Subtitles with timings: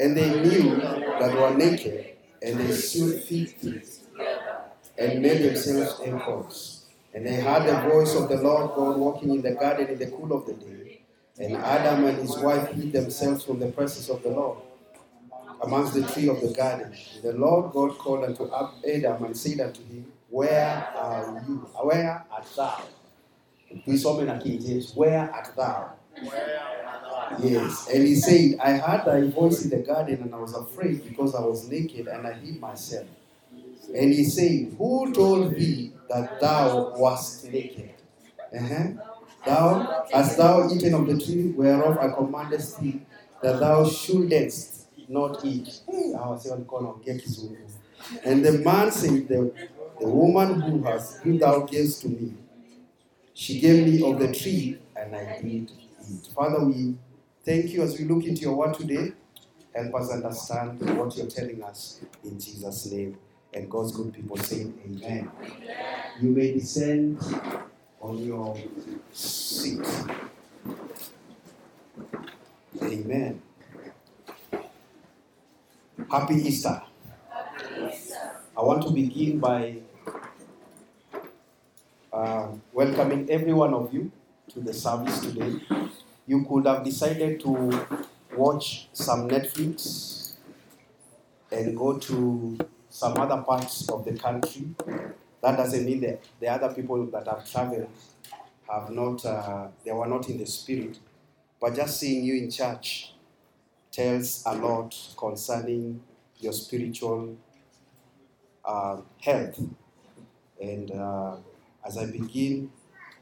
[0.00, 4.00] And they knew that they were naked, and they sewed fig leaves
[4.98, 6.86] and made themselves aprons.
[7.14, 10.06] And they heard the voice of the Lord God walking in the garden in the
[10.08, 11.00] cool of the day.
[11.38, 14.58] And Adam and his wife hid themselves from the presence of the Lord
[15.62, 16.92] amongst the tree of the garden.
[17.22, 18.50] The Lord God called unto
[18.86, 21.56] Adam and said unto him, Where are you?
[21.82, 22.82] Where art thou?
[23.86, 24.92] Tuisome na King James.
[24.94, 25.92] Where art thou?
[27.42, 27.88] Yes.
[27.92, 31.34] And he said, I heard thy voice in the garden, and I was afraid because
[31.34, 33.06] I was naked, and I hid myself.
[33.94, 37.90] And he said, Who told thee that thou wast naked?
[38.56, 38.88] Uh-huh.
[39.44, 43.02] Thou hast thou eaten of the tree whereof I commanded thee
[43.42, 45.80] that thou shouldest not eat.
[48.24, 49.52] And the man said, the,
[50.00, 52.34] the woman who has who thou gavest to me,
[53.34, 55.70] she gave me of the tree, and I did
[56.10, 56.26] eat.
[56.34, 56.94] Father, we
[57.46, 59.12] thank you as we look into your word today.
[59.74, 63.16] Help us understand what you're telling us in Jesus' name.
[63.54, 65.30] And God's good people say amen.
[66.20, 67.20] You may descend
[68.00, 68.56] on your
[69.12, 69.86] seat.
[72.82, 73.40] Amen.
[76.10, 76.82] Happy Easter.
[78.56, 79.76] I want to begin by
[82.12, 84.10] uh, welcoming every one of you
[84.48, 85.60] to the service today.
[86.26, 87.86] You could have decided to
[88.36, 90.34] watch some Netflix
[91.50, 92.58] and go to
[92.90, 94.74] some other parts of the country.
[95.42, 97.88] That doesn't mean that the other people that have traveled
[98.68, 100.98] have not, uh, they were not in the spirit.
[101.60, 103.12] But just seeing you in church
[103.92, 106.00] tells a lot concerning
[106.38, 107.36] your spiritual
[108.64, 109.60] uh, health.
[110.60, 111.36] And uh,
[111.86, 112.70] as I begin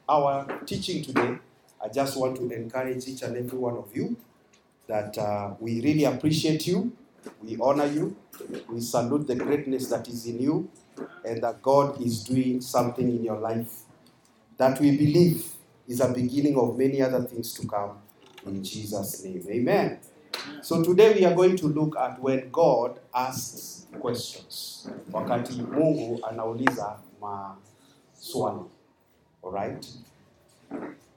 [0.08, 1.38] our teaching today,
[1.83, 4.17] I just want to encourage each and every one of you
[4.86, 6.92] that uh, we really appreciate you,
[7.42, 8.16] we honor you,
[8.69, 10.70] we salute the greatness that is in you,
[11.25, 13.84] and that God is doing something in your life
[14.56, 15.47] that we believe
[15.88, 17.98] is a beginning of many other things to come
[18.47, 19.44] in Jesus' name.
[19.50, 19.98] Amen.
[20.62, 24.88] So today we are going to look at when God asks questions.
[25.12, 28.65] Wakati Mungu anauliza maswali.
[29.43, 29.87] All right?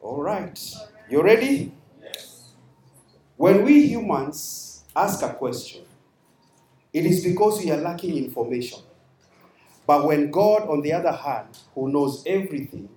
[0.07, 0.57] All right.
[1.09, 1.73] You ready?
[2.01, 2.53] Yes.
[3.35, 5.83] When we humans ask a question,
[6.93, 8.79] it is because we are lacking information.
[9.85, 12.87] But when God, on the other hand, who knows everything,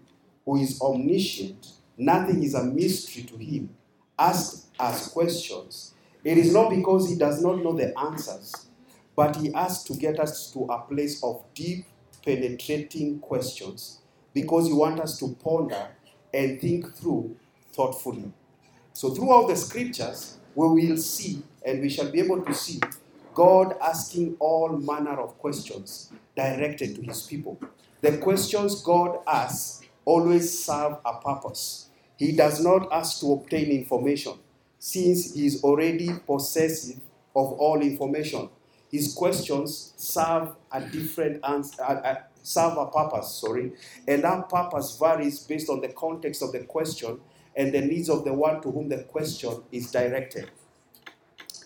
[0.44, 3.70] who is omniscient, nothing is a mystery to him,
[4.16, 8.54] asks us questions, it is not because he does not know the answers,
[9.16, 11.86] but he asks to get us to a place of deep,
[12.24, 13.98] penetrating questions
[14.32, 15.88] because he wants us to ponder
[16.32, 17.36] and think through
[17.72, 18.32] thoughtfully.
[18.92, 22.80] So, throughout the scriptures, we will see and we shall be able to see
[23.34, 27.58] God asking all manner of questions directed to his people.
[28.00, 31.88] The questions God asks always serve a purpose.
[32.16, 34.34] He does not ask to obtain information,
[34.78, 37.00] since he is already possessive
[37.34, 38.48] of all information.
[38.90, 43.72] His questions serve a different answer, uh, serve a purpose, sorry,
[44.06, 47.20] and that purpose varies based on the context of the question
[47.56, 50.50] and the needs of the one to whom the question is directed.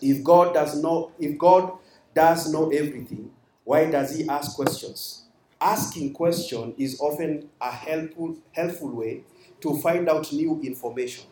[0.01, 1.73] If God does not, if God
[2.13, 3.31] does know everything,
[3.63, 5.23] why does he ask questions?
[5.59, 9.23] Asking question is often a helpful, helpful way
[9.61, 11.25] to find out new information.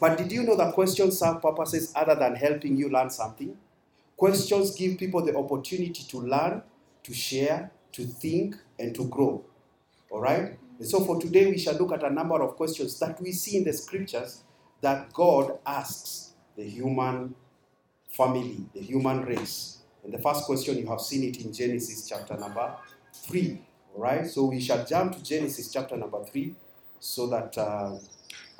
[0.00, 3.56] But did you know that questions serve purposes other than helping you learn something?
[4.16, 6.62] Questions give people the opportunity to learn,
[7.02, 9.44] to share, to think, and to grow.
[10.10, 10.58] All right?
[10.78, 13.56] And so for today, we shall look at a number of questions that we see
[13.56, 14.42] in the scriptures
[14.80, 17.34] that God asks the human
[18.08, 19.78] family, the human race.
[20.02, 22.74] And the first question, you have seen it in Genesis chapter number
[23.14, 23.60] 3.
[23.94, 24.26] All right?
[24.26, 26.54] So we shall jump to Genesis chapter number 3
[26.98, 27.96] so that uh,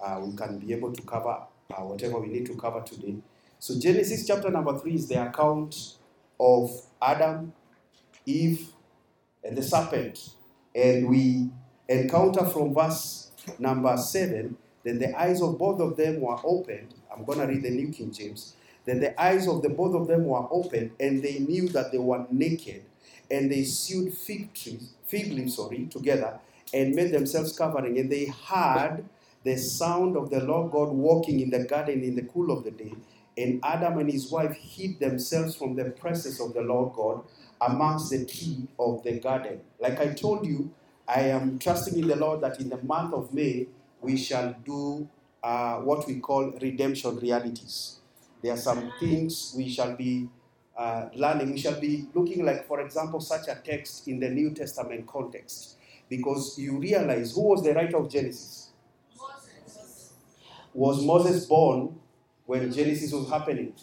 [0.03, 1.39] uh, we can be able to cover
[1.71, 3.17] uh, whatever we need to cover today.
[3.59, 5.97] So Genesis chapter number 3 is the account
[6.39, 6.71] of
[7.01, 7.53] Adam,
[8.27, 8.74] Eve,
[9.45, 10.31] and the serpent.
[10.75, 11.51] And we
[11.89, 16.95] encounter from verse number 7 then the eyes of both of them were opened.
[17.13, 18.55] I'm going to read the New King James.
[18.85, 21.99] Then the eyes of the both of them were opened, and they knew that they
[21.99, 22.85] were naked,
[23.31, 26.39] and they sewed fig trees, fig leaves, sorry, together,
[26.75, 27.99] and made themselves covering.
[27.99, 29.05] And they heard
[29.43, 32.71] the sound of the Lord God walking in the garden in the cool of the
[32.71, 32.93] day.
[33.39, 37.25] And Adam and his wife hid themselves from the presence of the Lord God
[37.61, 39.61] amongst the tree of the garden.
[39.81, 40.71] Like I told you,
[41.09, 43.69] I am trusting in the Lord that in the month of May
[44.01, 45.09] we shall do
[45.43, 47.99] uh, what we call redemption realities.
[48.43, 50.29] There are some things we shall be
[50.77, 51.53] uh, learning.
[51.53, 55.77] We shall be looking like, for example, such a text in the New Testament context.
[56.09, 58.71] Because you realize who was the writer of Genesis?
[59.19, 60.13] Moses.
[60.75, 61.99] Was Moses born
[62.47, 63.75] when Genesis was happening?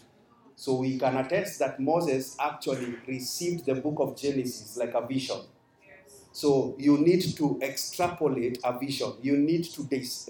[0.62, 5.40] So we can attest that Moses actually received the book of Genesis like a vision.
[6.34, 9.14] So you need to extrapolate a vision.
[9.24, 10.30] You need to, dis-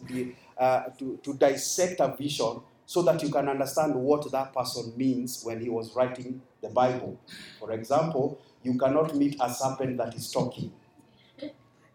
[0.57, 5.43] uh, to, to dissect a vision so that you can understand what that person means
[5.43, 7.19] when he was writing the Bible.
[7.59, 10.71] For example, you cannot meet a serpent that is talking.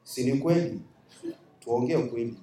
[0.04, 0.80] Si ni kweli?
[1.60, 2.36] Tuongee ukweli.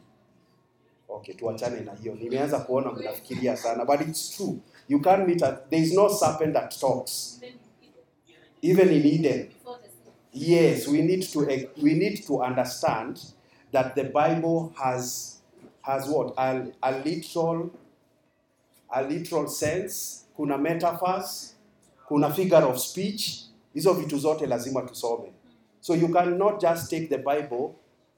[1.10, 2.16] Okay, tuachane na hiyo.
[2.16, 4.60] Nimeanza kuona mnafikiria sana, but it's true.
[4.88, 7.40] You can't meet a, there is no serpent that talks.
[8.62, 9.50] Even in Eden.
[10.32, 13.22] Yes, we need to eh, we need to understand
[13.72, 15.38] that the Bible has
[15.82, 17.70] has what a, a literal
[18.92, 21.54] a literal sense, kuna metaphors,
[22.08, 23.40] kuna figure of speech.
[23.76, 25.32] Hizo vitu zote lazima tusome.
[25.82, 27.76] So you cannot just take the Bible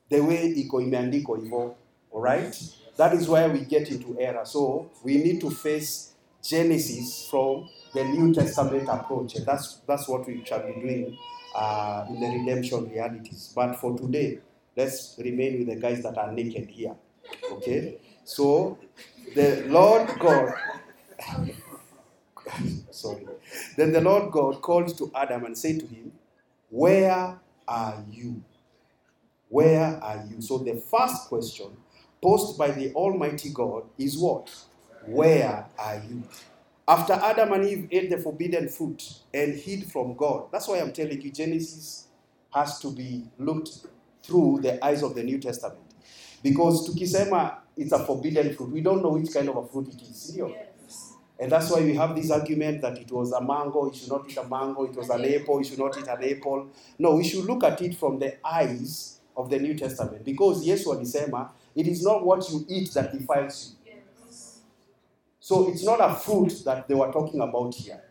[0.10, 1.76] the way iko imeandikwa hivyo.
[2.14, 2.56] Alright?
[2.98, 4.46] That is where we get into error.
[4.46, 6.15] So we need to face
[6.48, 9.36] Genesis from the New Testament approach.
[9.36, 11.18] And that's that's what we shall be doing
[11.56, 13.52] uh, in the redemption realities.
[13.56, 14.40] But for today,
[14.76, 16.96] let's remain with the guys that are naked here.
[17.52, 17.98] Okay?
[18.24, 18.78] So
[19.34, 20.54] the Lord God,
[22.92, 23.28] sorry,
[23.78, 26.12] then the Lord God called to Adam and said to him,
[26.70, 28.44] Where are you?
[29.50, 30.42] Where are you?
[30.42, 31.68] So the first question
[32.22, 34.52] posed by the Almighty God is what?
[35.08, 36.24] Where are you?
[36.88, 39.04] After Adam and Eve ate the forbidden fruit
[39.34, 42.08] and hid from God, that's why I'm telling you, Genesis
[42.54, 43.88] has to be looked
[44.24, 45.80] through the eyes of the New Testament.
[46.44, 50.02] Because tukisema it's a forbidden fruit, we don't know which kind of a fruit it
[50.02, 50.36] is.
[50.36, 51.14] Yes.
[51.40, 54.30] And that's why we have this argument that it was a mango, you should not
[54.30, 56.70] eat a mango, it was an apple, you should not eat an apple.
[56.98, 60.24] No, we should look at it from the eyes of the New Testament.
[60.24, 63.75] Because Yesu alisema, it is not what you eat that defiles you.
[65.46, 68.02] So it's not a fruit that they were talking about here.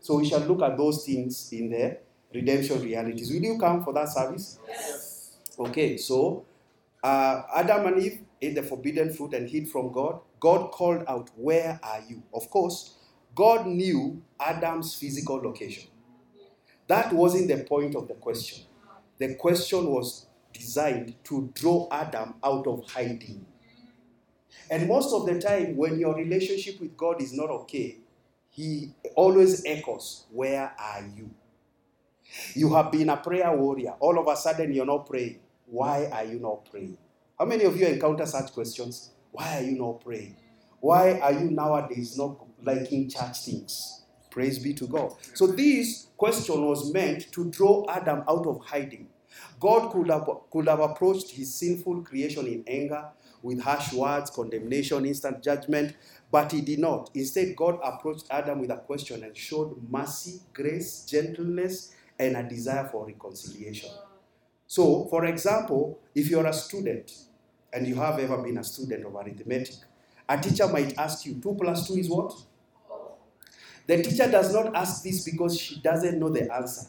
[0.00, 1.98] So we shall look at those things in the
[2.32, 3.32] redemption realities.
[3.32, 4.60] Will you come for that service?
[4.68, 5.32] Yes.
[5.58, 6.44] Okay, so
[7.02, 10.20] uh, Adam and Eve ate the forbidden fruit and hid from God.
[10.38, 12.22] God called out, Where are you?
[12.32, 12.94] Of course,
[13.34, 15.90] God knew Adam's physical location.
[16.86, 18.66] That wasn't the point of the question.
[19.18, 23.46] The question was designed to draw Adam out of hiding.
[24.70, 27.98] And most of the time, when your relationship with God is not okay,
[28.50, 31.30] He always echoes, Where are you?
[32.54, 33.94] You have been a prayer warrior.
[34.00, 35.40] All of a sudden, you're not praying.
[35.66, 36.98] Why are you not praying?
[37.38, 39.10] How many of you encounter such questions?
[39.32, 40.36] Why are you not praying?
[40.80, 44.04] Why are you nowadays not liking church things?
[44.30, 45.14] Praise be to God.
[45.34, 49.08] So, this question was meant to draw Adam out of hiding.
[49.60, 53.06] God could have, could have approached his sinful creation in anger,
[53.44, 55.94] with harsh words, condemnation, instant judgment,
[56.32, 57.10] but he did not.
[57.14, 62.88] Instead, God approached Adam with a question and showed mercy, grace, gentleness, and a desire
[62.90, 63.90] for reconciliation.
[64.66, 67.12] So, for example, if you're a student
[67.70, 69.76] and you have ever been a student of arithmetic,
[70.26, 72.34] a teacher might ask you, 2 plus 2 is what?
[73.86, 76.86] The teacher does not ask this because she doesn't know the answer,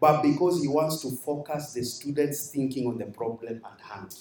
[0.00, 4.16] but because he wants to focus the student's thinking on the problem at hand.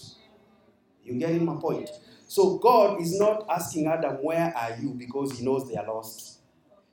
[1.06, 1.90] You getting my point?
[2.28, 4.92] So God is not asking Adam, Where are you?
[4.92, 6.40] because he knows they are lost.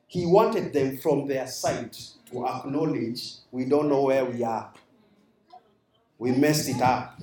[0.09, 1.97] He wanted them from their side
[2.31, 4.73] to acknowledge we don't know where we are.
[6.19, 7.21] We messed it up.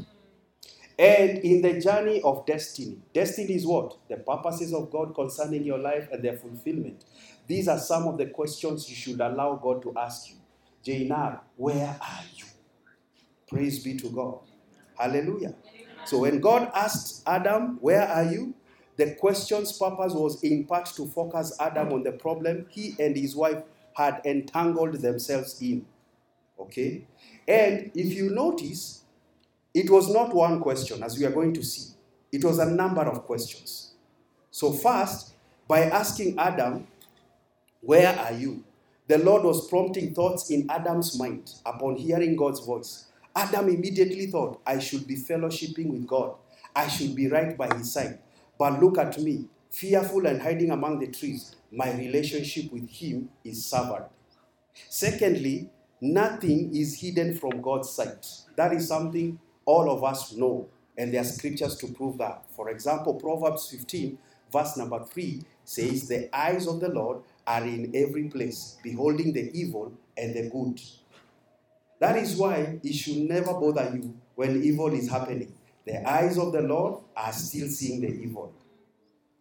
[1.00, 3.98] And in the journey of destiny, destiny is what?
[4.10, 7.06] The purposes of God concerning your life and their fulfillment.
[7.48, 10.38] These are some of the questions you should allow God to ask you.
[10.86, 12.46] Jainar, where are you?
[13.50, 14.40] Praise be to God.
[14.98, 15.56] Hallelujah.
[16.08, 18.54] So when God asked Adam, Where are you?
[18.96, 23.36] The question's purpose was in part to focus Adam on the problem he and his
[23.36, 23.62] wife
[23.94, 25.86] had entangled themselves in.
[26.60, 27.06] Okay?
[27.48, 29.04] And if you notice,
[29.74, 31.94] it was not one question, as we are going to see.
[32.32, 33.92] It was a number of questions.
[34.50, 35.34] So, first,
[35.68, 36.88] by asking Adam,
[37.82, 38.64] Where are you?
[39.08, 43.08] The Lord was prompting thoughts in Adam's mind upon hearing God's voice.
[43.38, 46.34] Adam immediately thought, I should be fellowshipping with God.
[46.76, 48.18] I should be right by his side.
[48.58, 51.56] But look at me, fearful and hiding among the trees.
[51.72, 54.10] My relationship with him is severed.
[54.90, 55.70] Secondly,
[56.02, 58.26] nothing is hidden from God's sight.
[58.56, 60.68] That is something all of us know,
[60.98, 62.44] and there are scriptures to prove that.
[62.56, 64.18] For example, Proverbs 15,
[64.52, 69.52] verse number 3 says, The eyes of the Lord are in every place, beholding the
[69.54, 70.82] evil and the good.
[72.00, 75.52] That is why it should never bother you when evil is happening.
[75.86, 78.54] The eyes of the Lord are still seeing the evil.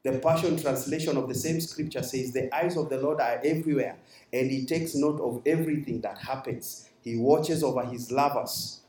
[0.05, 3.97] The Passion Translation of the same scripture says, The eyes of the Lord are everywhere,
[4.33, 6.89] and He takes note of everything that happens.
[7.03, 8.83] He watches over His lovers,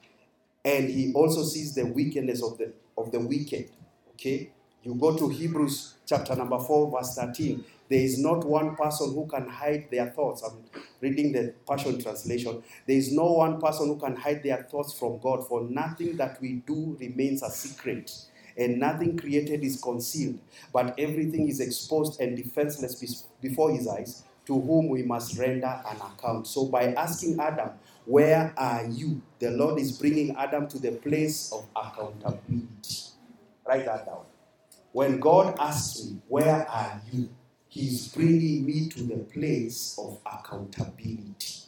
[0.63, 3.71] and He also sees the wickedness of the, of the wicked.
[4.11, 4.51] Okay?
[4.83, 7.63] You go to Hebrews chapter number 4, verse 13.
[7.89, 10.43] There is not one person who can hide their thoughts.
[10.43, 10.63] I'm
[11.01, 12.63] reading the Passion Translation.
[12.87, 16.41] There is no one person who can hide their thoughts from God, for nothing that
[16.41, 18.11] we do remains a secret,
[18.57, 20.39] and nothing created is concealed,
[20.73, 25.97] but everything is exposed and defenseless before His eyes, to whom we must render an
[25.97, 26.47] account.
[26.47, 27.71] So, by asking Adam,
[28.05, 29.21] Where are you?
[29.39, 32.67] the Lord is bringing Adam to the place of accountability.
[33.67, 34.25] Write that down.
[34.93, 37.29] When God asks me, Where are you?
[37.69, 41.63] He's bringing me to the place of accountability.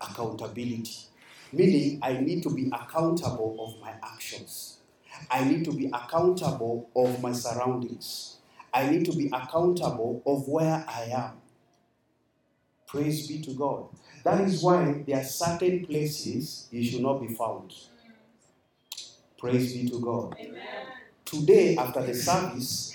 [0.00, 1.06] Accountability.
[1.52, 4.78] Meaning, I need to be accountable of my actions.
[5.30, 8.36] I need to be accountable of my surroundings.
[8.72, 11.32] I need to be accountable of where I am.
[12.86, 13.86] Praise be to God.
[14.24, 17.74] That is why there are certain places you should not be found.
[19.38, 20.36] Praise be to God.
[20.38, 20.60] Amen.
[21.24, 22.91] Today, after the service,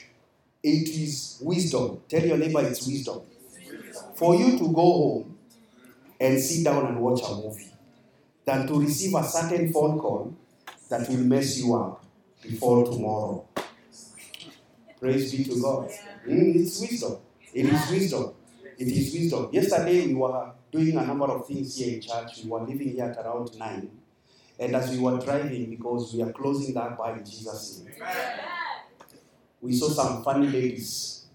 [0.64, 2.02] it is wisdom.
[2.10, 3.22] Tell your neighbor it's wisdom.
[4.16, 5.38] For you to go home
[6.20, 7.72] and sit down and watch a movie
[8.46, 10.36] than to receive a certain phone call
[10.90, 12.04] that will mess you up
[12.42, 13.46] before tomorrow.
[15.00, 15.90] Praise be to God.
[16.26, 17.18] Mm, it's wisdom.
[17.54, 18.34] It is wisdom.
[18.78, 19.50] It is wisdom.
[19.52, 22.44] Yesterday we were doing a number of things here in church.
[22.44, 23.90] We were leaving here at around 9.
[24.60, 27.94] And as we were driving, because we are closing that in Jesus' name.
[28.02, 28.57] Amen
[29.62, 31.26] we saw some funny ladies.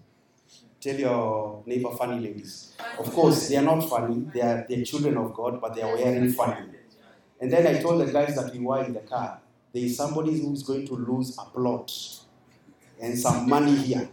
[0.79, 2.73] Tell your neighbor funny ladies.
[2.99, 4.25] Of course, they are not funny.
[4.33, 6.67] They are the children of God, but they are wearing funny.
[7.39, 9.39] And then I told the guys that we were in the car,
[9.73, 11.91] there is somebody who is going to lose a plot
[13.01, 14.09] and some money here.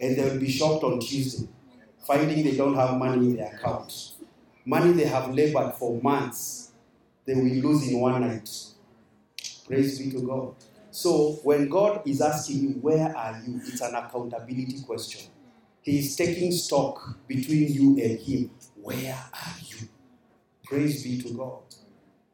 [0.00, 1.48] And they will be shocked on Tuesday,
[2.06, 4.12] finding they don't have money in their account.
[4.64, 6.72] Money they have labored for months,
[7.24, 8.48] they will lose in one night.
[9.66, 10.54] Praise be to God.
[10.90, 13.60] So when God is asking you, Where are you?
[13.64, 15.30] it's an accountability question.
[15.82, 18.50] He is taking stock between you and Him.
[18.82, 19.88] Where are you?
[20.64, 21.62] Praise be to God.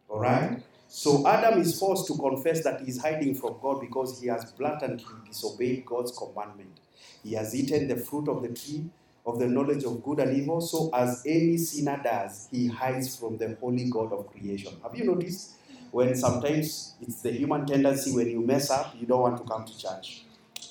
[0.08, 0.62] All right?
[0.88, 4.52] So Adam is forced to confess that he is hiding from God because he has
[4.52, 6.80] blatantly disobeyed God's commandment.
[7.22, 8.84] He has eaten the fruit of the tree
[9.26, 10.60] of the knowledge of good and evil.
[10.60, 14.74] So, as any sinner does, he hides from the holy God of creation.
[14.82, 15.56] Have you noticed?
[15.96, 19.64] When sometimes it's the human tendency when you mess up, you don't want to come
[19.64, 20.26] to church.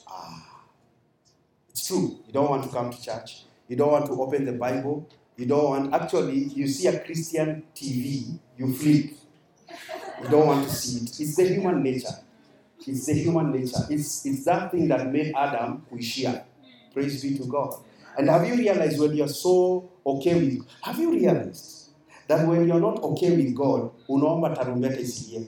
[0.08, 0.62] Ah,
[1.67, 2.20] it's true.
[2.27, 3.46] You don't want to come to church.
[3.67, 5.10] You don't want to open the Bible.
[5.36, 9.17] You don't want, actually, you see a Christian TV, you flip.
[10.22, 11.20] You don't want to see it.
[11.20, 12.20] It's the human nature.
[12.86, 13.82] It's the human nature.
[13.89, 16.44] It's, it's that thing that made Adam kuishia.
[16.94, 17.74] Praise be to God.
[18.15, 21.75] And have you realized when you're so okay with, have you realized
[22.27, 25.41] that when you're not okay with God, unaomba tarumbeta isikie.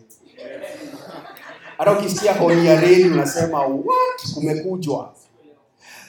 [1.77, 5.13] Hata ukisikia honi ya reli unasema what, kumekujwa.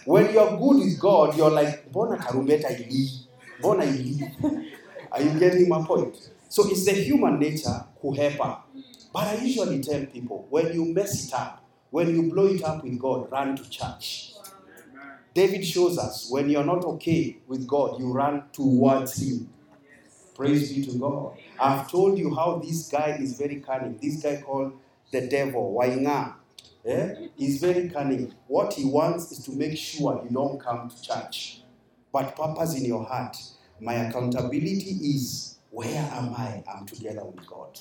[0.07, 3.11] When you're good with God, you're like, mbona tarumbeta ilii?
[3.59, 4.25] Mbona ilii?
[5.11, 6.31] Are you getting my point?
[6.49, 8.63] So it's the human nature kuhepa.
[9.13, 11.61] But I usually tell people, when you mess it up,
[11.91, 14.33] when you blow it up with God, run to church.
[15.35, 19.49] David shows us when you're not okay with God, you run towards Him.
[20.39, 21.37] Praise be to God.
[21.59, 23.99] I've told you how this guy is very cunning.
[24.01, 24.73] This guy called
[25.11, 26.35] the devil, Wainga.
[26.87, 27.27] Eh?
[27.37, 28.33] He's very cunning.
[28.47, 31.63] What he wants is to make sure you don't come to church.
[32.13, 33.37] But purpose in your heart.
[33.81, 36.63] My accountability is where am I?
[36.73, 37.77] I'm together with God.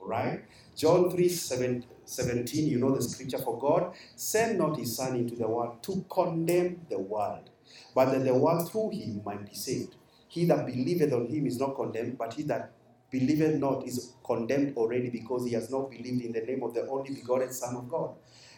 [0.00, 0.44] All right?
[0.76, 5.34] John 3 7, 17, you know the scripture for God sent not his son into
[5.34, 7.50] the world to condemn the world,
[7.96, 9.96] but that the world through him might be saved.
[10.28, 12.72] He that believeth on him is not condemned, but he that
[13.10, 16.86] believeth not is condemned already because he has not believed in the name of the
[16.88, 18.10] only begotten Son of God.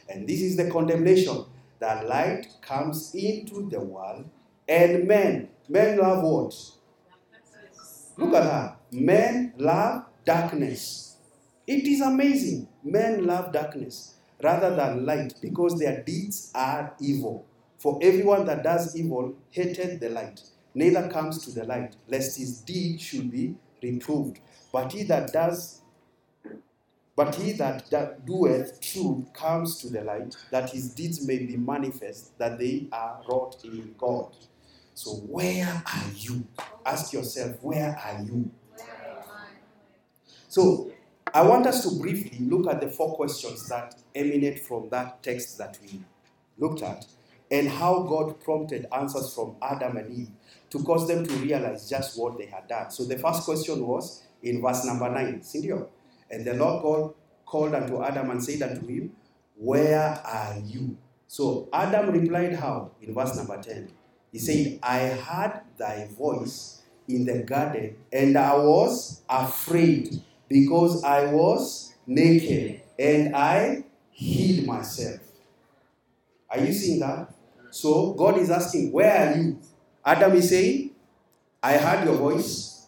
[0.08, 1.44] And this is the condemnation
[1.78, 4.28] that light comes into the world,
[4.68, 6.54] and men, men love what?
[8.16, 8.76] Look at that.
[8.90, 11.16] Men love darkness.
[11.66, 12.68] It is amazing.
[12.82, 17.46] Men love darkness rather than light because their deeds are evil.
[17.76, 20.42] For everyone that does evil hated the light
[20.74, 24.40] neither comes to the light, lest his deed should be reproved.
[24.72, 25.78] But he that does
[27.16, 31.56] But he that, that doeth truth comes to the light, that his deeds may be
[31.56, 34.36] manifest, that they are wrought in God.
[34.94, 36.46] So, where are you?
[36.86, 38.50] Ask yourself, where are you?
[40.48, 40.92] So,
[41.34, 45.58] I want us to briefly look at the four questions that emanate from that text
[45.58, 46.02] that we
[46.58, 47.06] looked at
[47.50, 50.30] and how God prompted answers from Adam and Eve
[50.70, 52.90] to cause them to realize just what they had done.
[52.90, 55.88] So, the first question was in verse number 9, Sindio?
[56.30, 57.14] And the Lord God
[57.46, 59.12] called unto Adam and said unto him,
[59.56, 60.96] Where are you?
[61.26, 62.92] So Adam replied, How?
[63.02, 63.90] In verse number 10.
[64.32, 71.32] He said, I heard thy voice in the garden, and I was afraid because I
[71.32, 75.20] was naked and I hid myself.
[76.50, 77.32] Are you seeing that?
[77.70, 79.58] So God is asking, Where are you?
[80.08, 80.90] Adam is saying,
[81.62, 82.86] I heard your voice.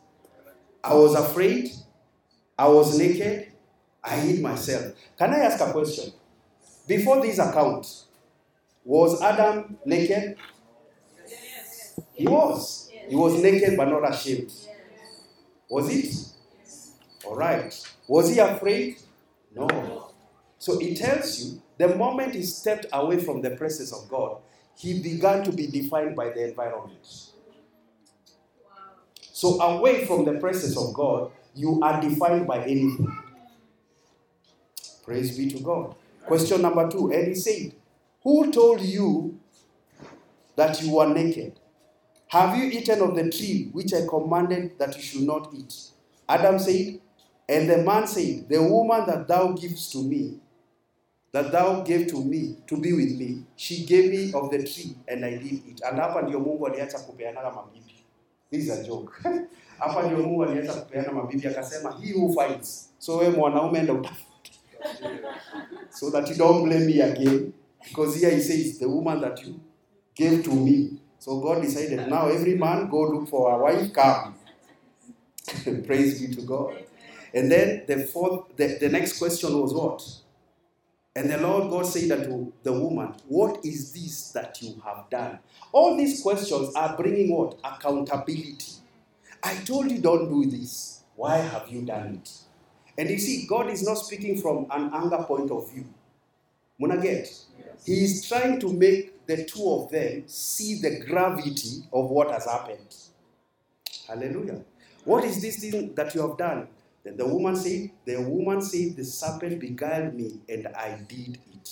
[0.82, 1.68] I was afraid.
[2.58, 3.52] I was naked.
[4.02, 4.94] I hid myself.
[5.18, 6.14] Can I ask a question?
[6.88, 8.04] Before this account,
[8.86, 10.38] was Adam naked?
[11.28, 12.00] Yes.
[12.14, 12.88] He was.
[12.90, 14.50] He was naked but not ashamed.
[15.68, 17.26] Was it?
[17.26, 17.70] All right.
[18.08, 18.96] Was he afraid?
[19.54, 20.10] No.
[20.58, 24.38] So it tells you the moment he stepped away from the presence of God,
[24.80, 27.06] he began to be defined by the environment.
[29.20, 33.14] So away from the presence of God, you are defined by anything.
[35.04, 35.94] Praise be to God.
[36.24, 37.12] Question number two.
[37.12, 37.74] And he said,
[38.22, 39.38] Who told you
[40.56, 41.58] that you were naked?
[42.28, 45.74] Have you eaten of the tree which I commanded that you should not eat?
[46.26, 47.00] Adam said,
[47.46, 50.38] And the man said, The woman that thou givest to me,
[51.32, 54.96] that thou gave to me to be with me, she gave me of the tree
[55.08, 55.80] and I did it.
[55.84, 57.94] And hapa ndio Mungu aliacha kupeana mabibi.
[58.50, 59.12] This is a joke.
[59.78, 62.90] hapa ndio Mungu aliacha kupeana mabibi akasema, he who finds.
[62.98, 64.26] So wewe mwanaume enda utafute.
[65.90, 67.52] so that you don't blame me again.
[67.88, 69.60] Because here he says, the woman that you
[70.14, 70.98] gave to me.
[71.18, 74.34] So God decided, now every man go look for a wife, come.
[75.86, 76.84] Praise be to God.
[77.34, 80.02] And then the fourth, the, the next question was what?
[81.16, 85.40] And the Lord God said unto the woman, What is this that you have done?
[85.72, 87.58] All these questions are bringing what?
[87.64, 88.74] Accountability.
[89.42, 91.02] I told you don't do this.
[91.16, 92.30] Why have you done it?
[92.96, 95.86] And you see, God is not speaking from an anger point of view.
[96.80, 97.28] Muna get?
[97.84, 102.44] He is trying to make the two of them see the gravity of what has
[102.46, 102.94] happened.
[104.06, 104.62] Hallelujah.
[105.04, 106.68] What is this thing that you have done?
[107.04, 111.70] Then the woman said, The woman said, The serpent beguiled me, and I did it.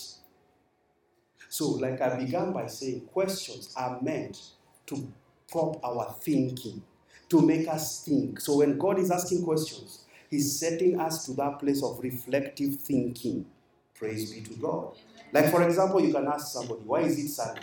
[1.49, 4.39] So, like I began by saying, questions are meant
[4.87, 5.13] to
[5.51, 6.83] prompt our thinking,
[7.29, 8.41] to make us think.
[8.41, 13.47] So, when God is asking questions, He's setting us to that place of reflective thinking.
[13.95, 14.97] Praise be to God.
[15.33, 17.61] Like, for example, you can ask somebody, Why is it sunny?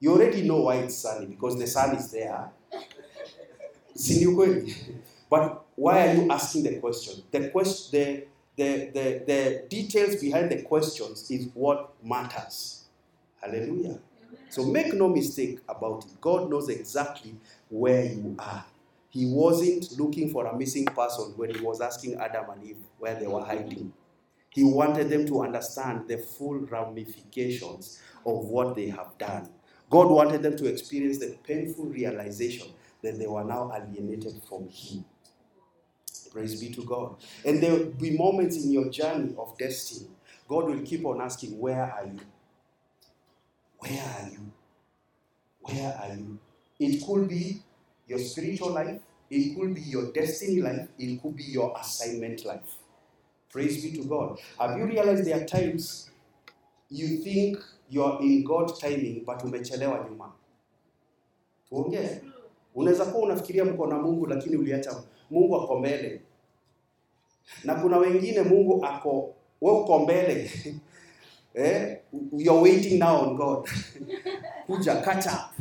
[0.00, 2.50] You already know why it's sunny because the sun is there.
[3.94, 4.74] Si ni ukweli?
[5.32, 7.22] But why are you asking the question?
[7.30, 12.84] The, quest, the, the, the, the details behind the questions is what matters.
[13.40, 13.98] Hallelujah.
[14.50, 16.20] So make no mistake about it.
[16.20, 17.34] God knows exactly
[17.70, 18.62] where you are.
[19.08, 23.18] He wasn't looking for a missing person when he was asking Adam and Eve where
[23.18, 23.90] they were hiding.
[24.50, 29.48] He wanted them to understand the full ramifications of what they have done.
[29.88, 32.68] God wanted them to experience the painful realization
[33.00, 35.06] that they were now alienated from Him.
[36.32, 37.16] Praise be to God.
[37.44, 40.08] And there will be moments in your journey of destiny.
[40.48, 42.20] God will keep on asking, Where are you?
[43.78, 44.50] Where are you?
[45.60, 46.38] Where are you?
[46.78, 47.62] It could be
[48.06, 52.76] your spiritual life, it could be your destiny life, it could be your assignment life.
[53.50, 54.38] Praise be to God.
[54.58, 56.10] Have you realized there are times
[56.88, 57.58] you think
[57.90, 60.32] you're in God's timing but umechelewa nyuma?
[61.68, 62.20] Tuongee.
[62.74, 66.20] Unaweza kuwa unafikiria mko na Mungu lakini uliacha Mungu ako mbele.
[67.64, 70.50] Na kuna wengine Mungu ako uko mbele.
[71.54, 71.98] eh,
[72.32, 73.66] you're waiting now on God.
[74.66, 75.54] Kuja catch up.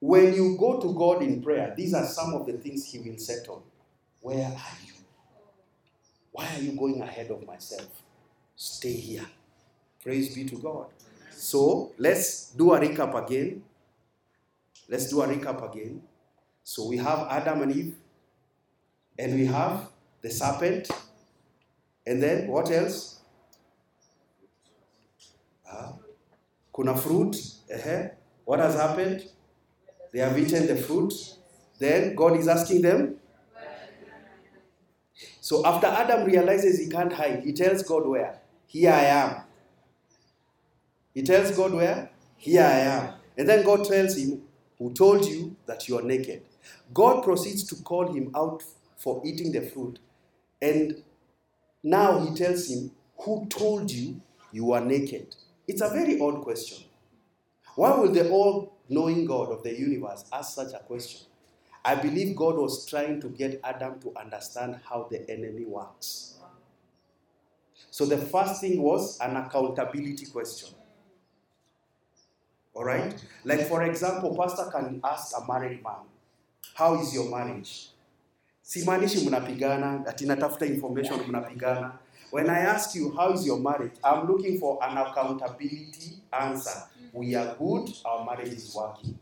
[0.00, 3.18] When you go to God in prayer, these are some of the things He will
[3.18, 3.62] settle.
[4.20, 4.94] Where are you?
[6.32, 7.88] Why are you going ahead of myself?
[8.56, 9.26] Stay here.
[10.02, 10.86] Praise be to God.
[11.30, 13.62] So let's do a recap again.
[14.88, 16.02] Let's do a recap again.
[16.64, 17.94] So we have Adam and Eve,
[19.18, 19.88] and we have
[20.22, 20.90] the serpent,
[22.06, 23.20] and then what else?
[25.70, 25.92] Ah,
[26.74, 27.36] kuna fruit.
[27.70, 28.08] eh
[28.44, 29.24] What has happened?
[30.12, 31.12] They have eaten the fruit.
[31.78, 33.16] Then God is asking them,
[35.40, 38.40] So after Adam realizes he can't hide, he tells God where?
[38.66, 39.42] Here I am.
[41.14, 42.10] He tells God where?
[42.36, 43.14] Here I am.
[43.36, 44.42] And then God tells him,
[44.78, 46.42] Who told you that you are naked?
[46.92, 48.62] God proceeds to call him out
[48.96, 49.98] for eating the fruit.
[50.60, 51.02] And
[51.82, 54.20] now he tells him, Who told you
[54.52, 55.34] you are naked?
[55.66, 56.84] It's a very odd question.
[57.74, 61.26] Why will the all knowing God of the universe ask such a question?
[61.84, 66.34] I believe God was trying to get Adam to understand how the enemy works.
[67.90, 70.70] So the first thing was an accountability question.
[72.72, 73.14] All right?
[73.44, 76.06] Like, for example, pastor can ask a married man,
[76.74, 77.90] How is your marriage?
[78.62, 81.92] Simaanishi mnapigana, ati natafuta information mnapigana.
[82.32, 83.92] When I ask you, How is your marriage?
[84.02, 86.82] I'm looking for an accountability answer.
[87.12, 89.16] We are good, our marriage is working.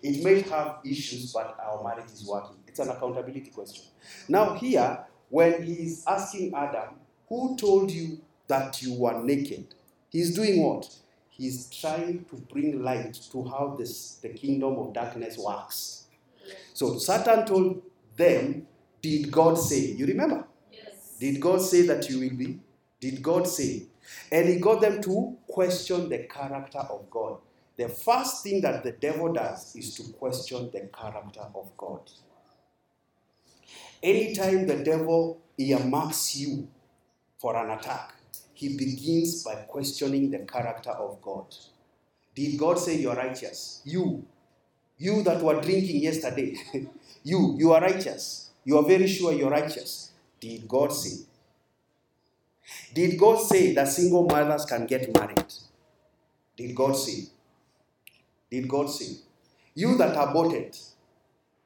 [0.00, 2.56] It may have issues, but our marriage is working.
[2.68, 3.84] It's an accountability question.
[4.28, 9.74] Now, here, when he's asking Adam, Who told you that you were naked?
[10.10, 10.88] He's doing what?
[11.30, 16.01] He's trying to bring light to how this, the kingdom of darkness works.
[16.74, 17.82] So Satan told
[18.16, 18.66] them,
[19.00, 19.92] Did God say?
[19.92, 20.44] You remember?
[20.72, 21.16] Yes.
[21.18, 22.60] Did God say that you will be?
[23.00, 23.86] Did God say?
[24.30, 27.38] And he got them to question the character of God.
[27.76, 32.00] The first thing that the devil does is to question the character of God.
[34.02, 36.68] Anytime the devil earmarks you
[37.38, 38.14] for an attack,
[38.52, 41.46] he begins by questioning the character of God.
[42.34, 43.80] Did God say you're righteous?
[43.84, 44.24] You,
[45.02, 46.54] you that were drinking yesterday,
[47.24, 48.50] you, you are righteous.
[48.64, 50.12] You are very sure you're righteous.
[50.38, 51.24] Did God say?
[52.94, 55.52] Did God say that single mothers can get married?
[56.56, 57.24] Did God say?
[58.48, 59.16] Did God say?
[59.74, 60.76] You that aborted.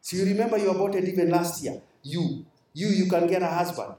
[0.00, 1.80] So you remember you aborted even last year.
[2.02, 3.94] You, you, you can get a husband.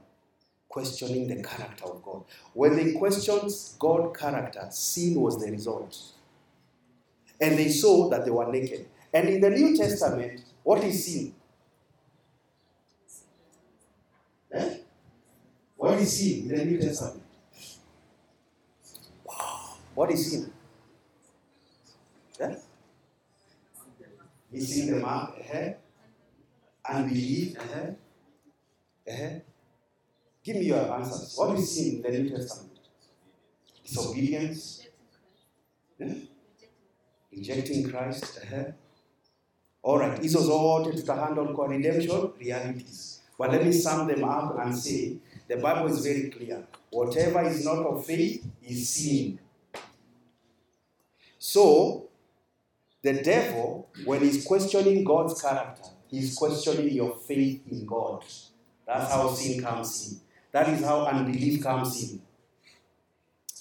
[0.68, 2.24] Questioning the character of God.
[2.54, 5.96] When they questioned God's character, sin was the result.
[7.40, 8.86] And they saw that they were naked.
[9.12, 11.34] And in the New Testament, what is sin?
[14.52, 14.76] Eh?
[15.76, 17.22] What is sin in the New Testament?
[19.24, 19.76] Wow.
[19.94, 20.52] What is sin?
[22.40, 22.54] Eh?
[24.52, 25.72] Missing the mark, eh?
[26.88, 27.90] unbelief, eh?
[29.06, 29.38] Eh?
[30.42, 31.34] Give me your answers.
[31.36, 32.78] What is sin in the New Testament?
[33.84, 34.86] Disobedience,
[36.00, 36.14] eh?
[37.32, 38.38] rejecting Christ.
[38.50, 38.64] Eh?
[39.88, 43.22] All right, hizo zote tutahandle kwa redemption realities.
[43.38, 45.16] But let me sum them up and say
[45.48, 46.66] the Bible is very clear.
[46.90, 49.38] Whatever is not of faith is sin.
[51.38, 52.02] So,
[53.02, 58.24] the devil, when he's questioning God's character, he's questioning your faith in God.
[58.86, 60.20] That's how sin comes in.
[60.52, 62.20] That is how unbelief comes in.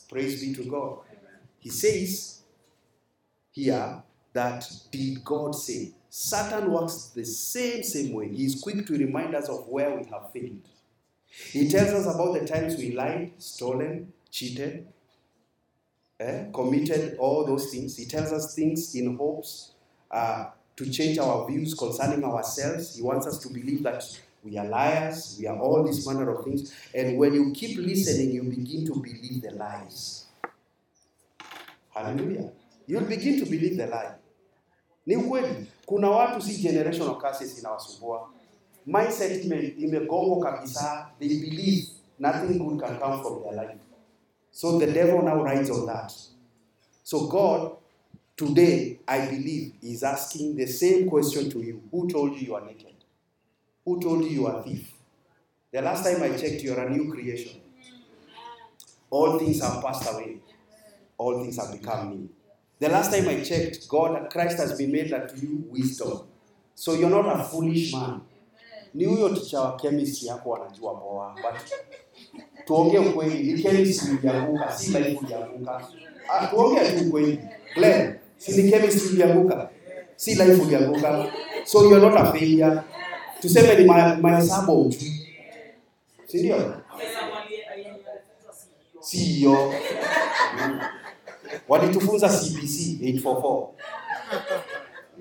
[0.10, 0.98] Praise be to God.
[1.60, 2.42] He says
[3.54, 5.94] here that did God say?
[6.10, 8.30] Satan works the same same way.
[8.30, 10.62] He is quick to remind us of where we have failed.
[11.28, 14.88] He tells us about the times we lied, stolen, cheated,
[16.20, 17.98] eh, committed all those things.
[17.98, 19.74] He tells us things in hopes
[20.10, 22.96] uh, to change our views concerning ourselves.
[22.96, 24.04] He wants us to believe that
[24.44, 26.74] we are liars, we are all this manner of things.
[26.94, 30.26] And when you keep listening, you begin to believe the lies.
[31.94, 32.52] Hallelujah.
[32.86, 34.16] You'll begin to believe the lie.
[35.88, 38.30] Kuna watu si generational curses inawasumbua.
[38.86, 41.12] Mindset ime- imegongo kabisa.
[41.20, 41.88] They believe
[42.20, 43.80] nothing good can come from their life.
[44.52, 46.12] So the devil now rides on that.
[47.04, 47.72] So God,
[48.36, 51.82] today, I believe, is asking the same question to you.
[51.92, 52.94] Who told you you are naked?
[53.86, 54.94] Who told you you are thief?
[55.72, 57.62] The last time I checked, you are a new creation.
[59.10, 60.38] All things have passed away.
[61.18, 62.30] All things have become new.
[62.80, 66.20] The last time I checked, God, Christ has been made unto you wisdom.
[66.76, 68.22] So you're not a foolish man.
[68.94, 71.36] Ni huyo ticha wa chemistry yako wanajua poa.
[71.36, 71.72] But
[72.66, 75.88] tuongee ukweli, ni chemistry ulianguka, si life ulianguka.
[76.30, 77.40] Ah, tuongee tu ukweli.
[77.76, 79.70] Glenn, si ni chemistry ulianguka,
[80.16, 81.32] si life ulianguka.
[81.66, 82.82] So you're not a failure.
[83.42, 83.86] Tuseme ni
[84.22, 85.28] mahesabu ujui.
[86.28, 86.56] Si ndio?
[86.90, 87.28] Amesema
[91.68, 93.70] Walitufunza CBC 844.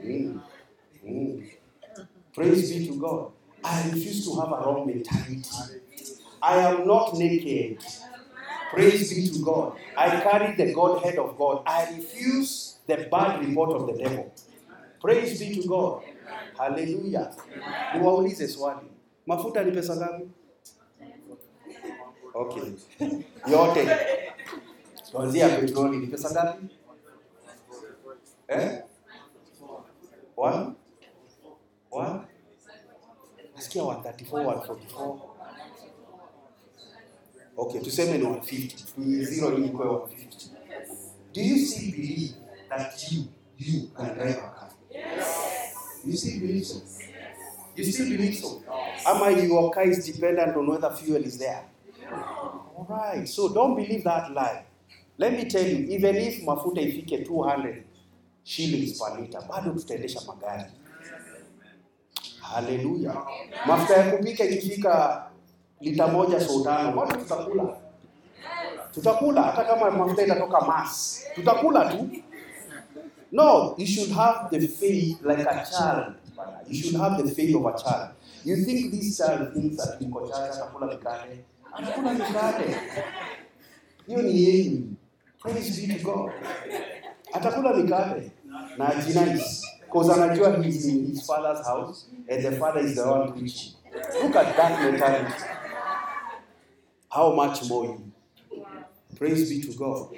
[0.04, 0.40] Mm.
[1.04, 1.42] Mm.
[2.34, 3.32] Praise be to God.
[3.64, 5.42] I refuse to have a wrong mentality.
[6.42, 7.78] I am not naked.
[8.70, 9.72] Praise be to God.
[9.96, 11.62] I carry the Godhead of God.
[11.66, 14.32] I refuse the bad report of the devil.
[15.00, 16.02] Praise be to God.
[16.58, 17.34] Hallelujah.
[17.94, 18.86] Niwaulize swali.
[19.26, 20.28] Mafuta ni pesa ngapi?
[22.34, 22.72] Okay.
[23.50, 23.88] Yote.
[25.12, 26.66] Kuanzia petroli ni pesa ngapi?
[28.48, 28.82] Eh?
[30.36, 30.72] One?
[31.90, 32.20] One?
[33.54, 35.18] Nasikia 134, 144.
[37.56, 38.84] Okay, tuseme ni 150.
[38.96, 40.50] Ni zero ikuwe 150.
[41.32, 42.34] Do you still believe
[42.68, 43.24] that you,
[43.58, 44.70] you can drive a car?
[44.90, 45.26] Yes.
[46.04, 46.82] You still believe so?
[47.76, 48.62] You still believe so?
[49.06, 51.62] Ama your car is dependent on whether fuel is there?
[52.76, 54.65] All right, so don't believe that lie.
[55.18, 57.84] Let me tell you, even if mafuta ifike 200
[58.44, 60.64] shillings per liter, bado tutaendesha magari.
[62.40, 63.26] Haleluya.
[63.66, 65.24] Mafuta ya kupika ikifika
[65.80, 67.76] lita moja so bado tutakula.
[68.94, 71.24] Tutakula hata kama mafuta itatoka Mars.
[71.34, 72.08] Tutakula tu.
[73.32, 76.14] No, you should have the faith like a child.
[76.68, 78.10] You should have the faith of a child.
[78.44, 81.44] You think this child thinks that niko chacha atakula mikate?
[81.72, 82.76] Anakula mikate.
[84.06, 84.94] Hiyo ni yenu.
[85.40, 86.32] Praise be to God.
[87.32, 88.30] Atakula mikate
[88.78, 89.62] na ajinais.
[89.84, 93.72] Because anajua he's in his father's house and the father is the one preaching.
[94.22, 95.44] Look at that mentality.
[97.10, 98.12] How much more you?
[99.16, 100.08] Praise be to God.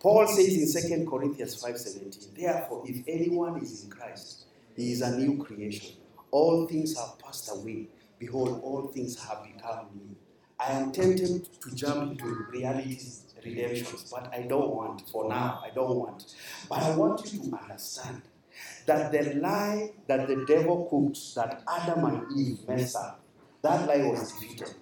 [0.00, 5.16] Paul says in 2 Corinthians 5:17, Therefore, if anyone is in Christ, he is a
[5.16, 5.96] new creation.
[6.30, 7.88] All things have passed away.
[8.18, 10.16] Behold, all things have become new.
[10.58, 15.60] I am tempted to jump into realities, redemptions, but I don't want for now.
[15.64, 16.34] I don't want.
[16.68, 18.22] But I want you to understand
[18.86, 23.20] that the lie that the devil cooked, that Adam and Eve messed up,
[23.62, 24.74] that lie was defeated.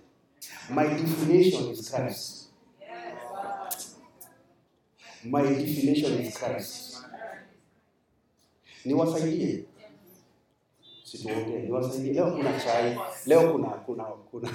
[0.70, 2.48] My definition is Christ.
[5.24, 7.04] My definition is Christ.
[8.86, 9.64] Niwasaidie.
[11.04, 12.12] Situongee, niwasaidie.
[12.12, 14.48] Leo kuna chai, leo kuna kuna kuna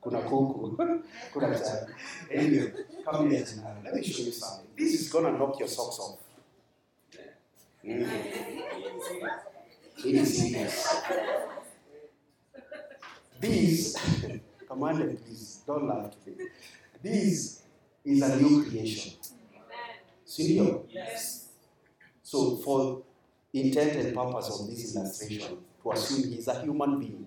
[0.00, 0.76] kuna kuku,
[1.32, 1.60] kuna.
[2.32, 2.72] Anyway,
[3.04, 3.84] come here tonight.
[3.84, 4.66] Let me show you something.
[4.76, 6.18] This is gonna knock your socks off.
[7.84, 8.08] Mm.
[10.04, 11.02] It is serious.
[13.40, 13.96] This,
[14.68, 16.44] Commander, please don't laugh today.
[17.02, 17.62] This
[18.04, 19.12] is a new creation.
[20.26, 20.84] Sindio?
[20.90, 21.48] Yes.
[22.22, 23.02] So, for
[23.52, 27.26] intent and purpose of this illustration, to assume he's a human being.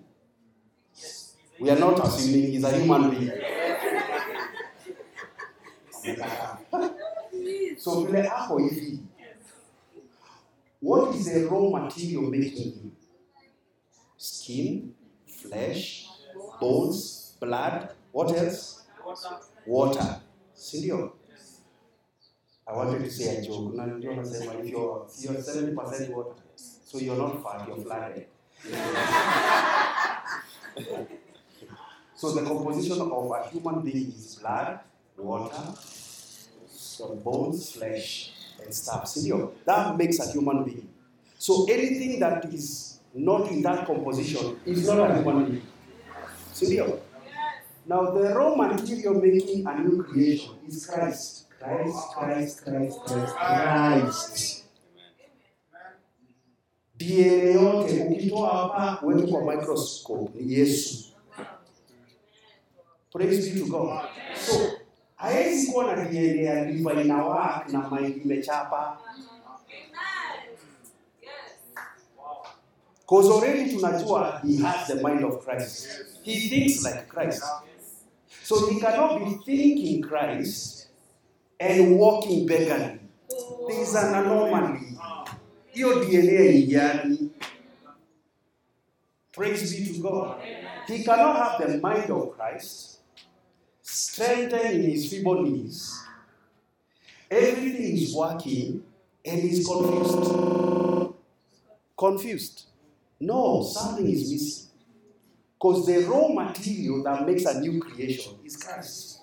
[1.60, 3.30] We are not assuming he's a human being.
[7.78, 8.98] so, vile ako hivi,
[10.80, 12.92] what is the raw material making him?
[14.16, 14.94] Skin,
[15.26, 16.08] flesh,
[16.60, 18.82] bones, blood, what else?
[19.66, 20.20] Water.
[20.54, 21.12] si Sindio?
[22.66, 23.76] I wanted to say a joke.
[23.76, 28.26] Na ndio nasema if you're, you're 70% water, so you're not fat, you're flattened.
[32.24, 34.80] So the composition of a human being is blood,
[35.18, 35.74] water,
[36.66, 38.32] some bones, flesh,
[38.64, 39.14] and stuff.
[39.66, 40.88] That makes a human being.
[41.36, 45.66] So anything that is not in that composition is not a human being.
[46.54, 46.98] Sindio?
[47.86, 51.46] Now the raw material making a new creation is Christ.
[51.60, 54.64] Christ, Christ, Christ, Christ, Christ.
[56.96, 61.13] DNA yote ukitoa hapa uweke kwa microscope ni Yesu.
[63.14, 64.08] Praise be to God.
[64.34, 64.70] So
[65.16, 66.70] haezi kuwa na DNA ya
[67.02, 68.98] ina work na mind imechapa.
[73.00, 75.88] Because already tunajua he has the mind of Christ.
[76.22, 77.44] He thinks like Christ.
[78.42, 80.88] So he cannot be thinking Christ
[81.60, 82.98] and walking beggarly.
[83.68, 84.98] There is an anomaly.
[85.72, 87.30] Hiyo DNA ni gani?
[89.32, 90.40] Praise be to God.
[90.86, 92.93] He cannot have the mind of Christ,
[93.84, 96.02] strengthen in his feeble knees.
[97.30, 98.82] Everything is working
[99.24, 101.14] and he's confused.
[101.96, 102.64] Confused.
[103.20, 104.70] No, something is missing.
[105.54, 109.20] Because the raw material that makes a new creation is Christ.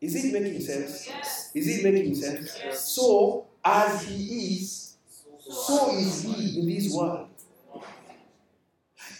[0.00, 1.08] Is it making sense?
[1.54, 2.58] Is it making sense?
[2.74, 4.96] So, as he is,
[5.40, 7.28] so is he in this world.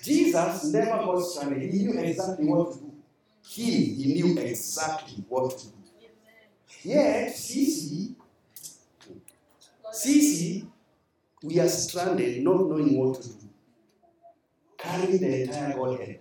[0.03, 1.73] Jesus never got stranded.
[1.73, 2.88] He knew exactly what to do.
[3.59, 5.73] He, he knew exactly what to do.
[6.85, 8.15] Yet, Sisi,
[9.93, 10.65] Sisi,
[11.43, 13.49] we are stranded not knowing what to do.
[14.77, 16.21] Carrying the entire Godhead,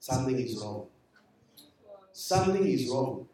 [0.00, 0.86] something is wrong.
[2.10, 3.28] Something is wrong.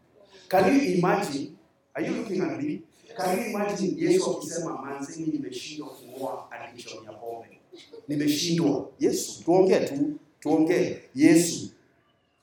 [0.49, 1.57] Can you imagine?
[1.95, 2.83] Are you looking at me?
[3.17, 7.61] Can you imagine Yesu akisema manzini nimeshindwa kuoa addiction ya pombe.
[8.09, 8.91] Nimeshindwa.
[9.01, 10.99] Yesu, tuongee tu, tuongee.
[11.15, 11.74] Yesu.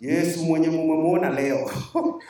[0.01, 1.71] Yesu mwenye mumemwona leo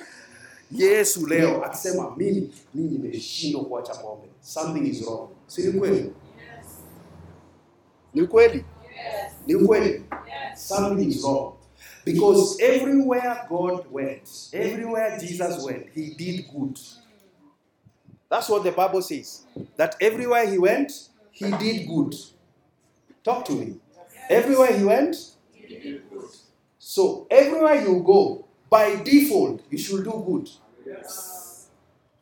[0.71, 5.29] Yesu leo akisema mimi mimi nimeshindwa kuacha pombe, something is wrong.
[5.47, 6.12] Si ni kweli?
[8.13, 8.65] Ni kweli?
[9.47, 10.03] Ni kweli?
[10.55, 11.53] Something is wrong.
[12.05, 16.79] Because everywhere God went, everywhere Jesus went, he did good.
[18.29, 19.45] That's what the Bible says.
[19.77, 20.91] That everywhere he went,
[21.31, 22.15] he did good.
[23.23, 23.75] Talk to me.
[24.29, 25.15] Everywhere he went,
[26.91, 30.49] so everywhere you go, by default, you should do good.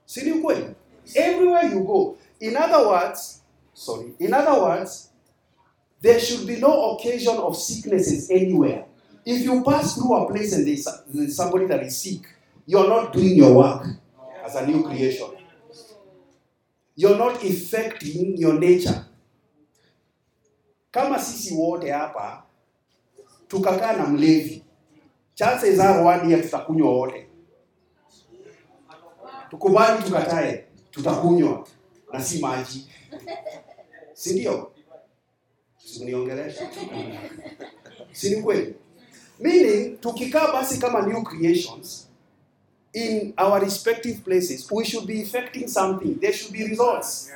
[0.05, 0.75] Si ni kweli?
[1.15, 2.17] Everywhere you go.
[2.39, 3.41] In other words,
[3.73, 5.09] sorry, in other words,
[5.99, 8.85] there should be no occasion of sicknesses anywhere.
[9.25, 12.21] If you pass through a place and there's, there's somebody that is sick,
[12.67, 13.87] you're not doing your work
[14.45, 15.31] as a new creation.
[16.95, 19.03] You're not affecting your nature.
[20.91, 22.48] Kama sisi wote hapa
[23.49, 24.63] tukakaa na mlevi,
[25.35, 27.27] chances are one year tutakunywa wote.
[29.49, 31.67] Tukubali tukatae, tutakunywa
[32.13, 32.87] na si maji,
[34.13, 34.71] si ndio?
[35.77, 36.69] Simniongelesha,
[38.11, 38.75] si ni kweli?
[39.39, 42.07] Meaning tukikaa basi kama new creations
[42.93, 46.19] in our respective places, we should be effecting something.
[46.19, 47.31] There should be results.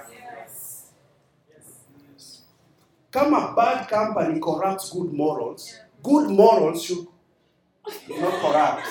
[3.11, 7.07] Kama bad company corrupts good morals, good morals should
[8.09, 8.87] not corrupt,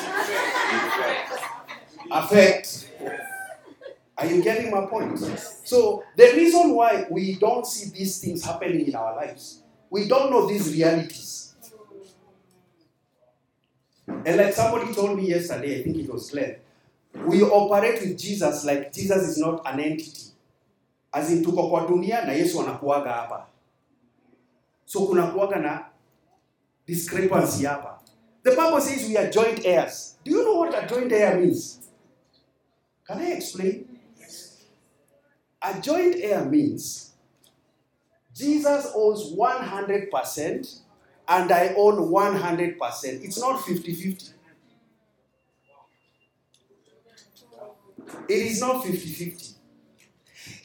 [2.10, 2.88] affect.
[4.18, 5.18] Are you getting my point?
[5.64, 10.30] So the reason why we don't see these things happening in our lives, we don't
[10.30, 11.54] know these realities.
[14.06, 16.56] And like somebody told me yesterday, I think it was Glenn,
[17.26, 20.22] we operate with Jesus like Jesus is not an entity.
[21.12, 23.46] As in tuko kwa dunia na Yesu anakuaga hapa.
[24.86, 25.84] So kuna kuaga na
[26.92, 27.98] discrepancy hapa.
[28.42, 30.16] The Bible says we are joint heirs.
[30.24, 31.78] Do you know what a joint heir means?
[33.06, 33.98] Can I explain?
[35.62, 37.12] A joint heir means
[38.34, 40.80] Jesus owns 100%
[41.28, 42.78] and I own 100%.
[43.24, 44.32] It's not 50 50.
[48.28, 49.54] It is not 50 50.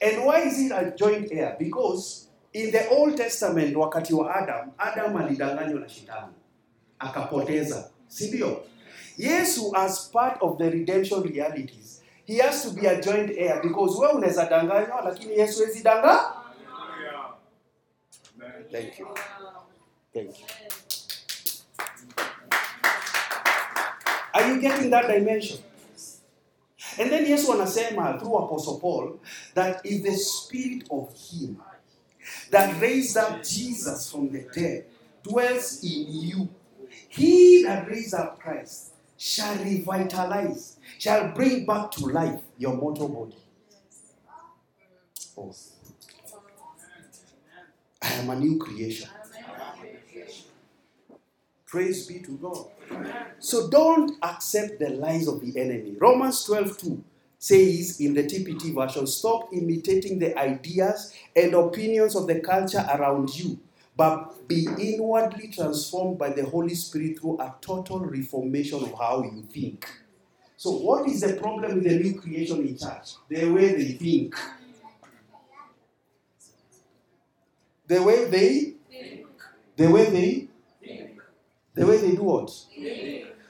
[0.01, 1.55] And why is it a joint heir?
[1.59, 2.26] Because
[2.57, 6.33] in the Old Testament, wakati wa Adam, Adam alidanganywa na shetani
[6.99, 8.63] akapoteza, si ndio?
[9.17, 13.99] Yesu as part of the redemption realities, he has to be a joint heir because
[13.99, 16.33] wewe unaweza danganywa lakini Yesu hawezi danga.
[18.71, 19.07] Thank you.
[20.13, 20.45] Thank you.
[24.33, 25.59] Are you getting that dimension?
[26.99, 29.19] And then Yesu anasema through Apostle Paul
[29.53, 31.57] that if the spirit of him
[32.51, 34.85] that raised up Jesus from the dead
[35.23, 36.49] dwells in you,
[37.09, 43.37] he that raised up Christ shall revitalize, shall bring back to life your mortal body.
[45.37, 45.53] Oh.
[48.01, 49.09] I am a new creation.
[51.65, 52.67] Praise be to God.
[53.39, 55.97] So don't accept the lies of the enemy.
[55.99, 57.03] Romans 12 2
[57.39, 63.29] says in the TPT version stop imitating the ideas and opinions of the culture around
[63.37, 63.59] you,
[63.95, 69.43] but be inwardly transformed by the Holy Spirit through a total reformation of how you
[69.51, 69.87] think.
[70.59, 73.13] So, what is the problem with the new creation in church?
[73.29, 74.35] The way they think.
[77.87, 78.73] The way they,
[79.75, 80.47] the way they,
[81.75, 82.51] the way they do what?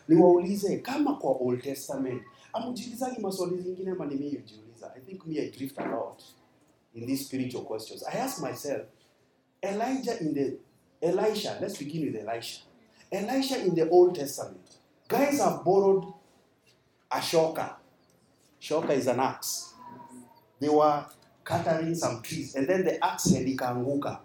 [0.10, 2.22] Niwaulize kama kwa Old Testament,
[2.54, 4.94] amujiulizagi maswali zingine ama nimeyojiuliza?
[4.96, 6.24] I think me I drift a lot
[6.96, 8.04] in these spiritual questions.
[8.04, 8.82] I ask myself,
[9.62, 10.54] Elijah in the
[11.02, 12.62] Elisha, let's begin with Elisha.
[13.12, 16.06] Elisha in the Old Testament, guys have borrowed
[17.12, 17.76] a shoka.
[18.62, 19.74] Shoka is an axe.
[20.60, 21.06] They were
[21.44, 24.20] cutting some trees and then the axe head ikaanguka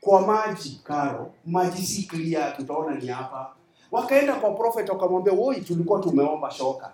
[0.00, 3.54] kwa maji karo, maji si clear, tutaona ni hapa.
[3.90, 6.92] Wakaenda kwa prophet wakamwambia, woi, tulikuwa tumeomba shoka.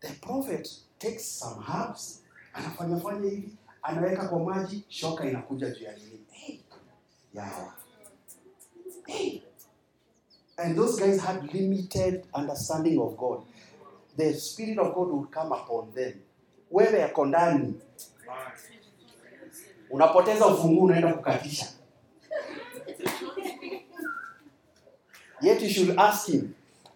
[0.00, 2.22] The prophet takes some herbs,
[2.54, 6.20] anafanya fanya hivi, anaweka kwa maji, shoka inakuja juu ya nini?
[6.30, 6.58] Hey,
[7.34, 7.74] yawa.
[9.06, 9.42] Hey.
[10.56, 13.40] And those guys had limited understanding of God.
[14.16, 16.12] The spirit of God would come upon them.
[16.70, 17.74] Wewe yako ndani,
[19.90, 21.66] unapoteza ufunguo, unaenda kukatisha.
[25.42, 26.54] Yet you should ask him,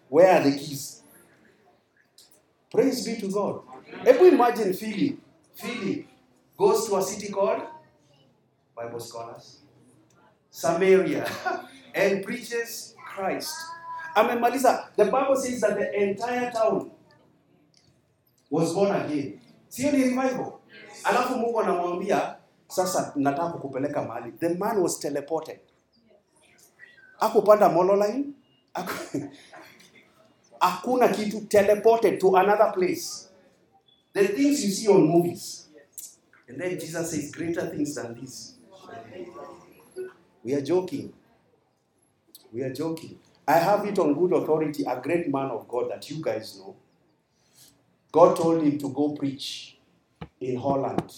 [0.09, 0.94] where are the keys?
[2.75, 3.61] Praise be to God.
[4.05, 5.17] Ebu imagine Philip.
[5.55, 6.05] Philip
[6.57, 7.61] goes to a city called
[8.75, 9.59] Bible scholars,
[10.51, 11.25] Samaria,
[11.95, 13.55] and preaches Christ.
[14.15, 14.89] amemaliza.
[14.97, 16.91] The bible says that the entire town
[18.49, 19.39] was born again.
[19.69, 20.59] Sio ni revival?
[21.03, 22.35] Alafu mungu anamwambia
[22.67, 24.31] sasa nataka kukupeleka mahali.
[24.31, 25.59] The man was teleported.
[27.19, 28.33] Akupanda mololine
[28.73, 29.29] Aku-
[30.59, 33.29] hakuna kitu teleported to another place.
[34.13, 35.69] The things you see on movies.
[36.49, 38.55] And then jesus says greater things than this
[40.43, 41.11] we are joking.
[42.53, 43.17] We are joking.
[43.47, 46.75] I have it on good authority a great man of god that you guys know.
[48.11, 49.77] God told him to go preach
[50.39, 51.11] in holland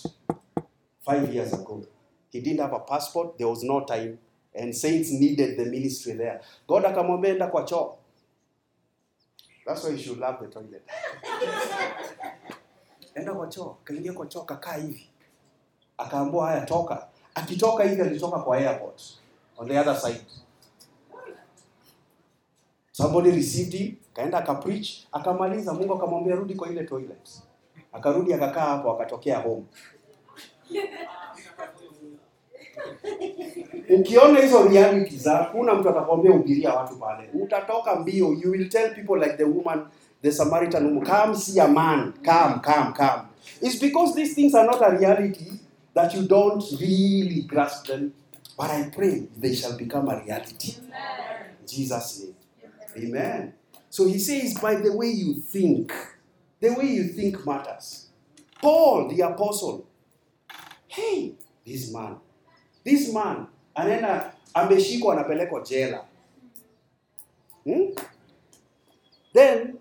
[1.05, 1.85] five years ago.
[2.31, 4.17] He didn't have a passport there was no time
[4.55, 6.41] and saints needed the ministry there.
[6.67, 7.93] God akamwambia enda kwa choo
[9.67, 10.83] that's why you should love the toilet.
[13.15, 15.09] Enda kwa choo kaingia kwa choo kakaa hivi.
[15.97, 17.07] Akaambua haya toka.
[17.35, 19.01] Akitoka hivi alitoka kwa airport
[19.57, 20.25] on the other side.
[22.91, 25.73] Somebody received him kaenda akapreach akamaliza.
[25.73, 27.41] Mungu akamwambia rudi kwa ile toilet.
[27.93, 29.63] Akarudi akakaa hapo akatokea home
[33.99, 37.29] ukiona hizo reality za hakuna mtu atakwambia ubiria watu pale.
[37.33, 39.85] Utatoka mbio you will tell people like the woman
[40.21, 42.13] the samaritan woman come see a man.
[42.25, 43.23] Come come come.
[43.61, 45.51] It's because these things are not a reality
[45.93, 48.11] that you don't really grasp them.
[48.57, 50.73] But i pray they shall become a reality.
[51.61, 52.35] In jesus name.
[53.09, 53.53] Amen.
[53.89, 55.93] So he says by the way you think
[56.59, 58.07] the way you think matters.
[58.61, 59.85] Paul the apostle.
[60.87, 61.33] Hey
[61.65, 62.17] this man
[62.87, 66.03] this man anaenda ameshikwa anapelekwa jela.
[67.63, 67.95] Hmm?
[69.33, 69.73] then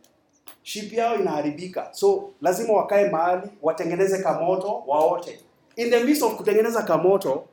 [0.63, 1.89] ship yao inaharibika.
[1.93, 5.41] So lazima wakae mahali watengeneze kamoto waote.
[5.77, 7.45] In the midst of kutengeneza kamoto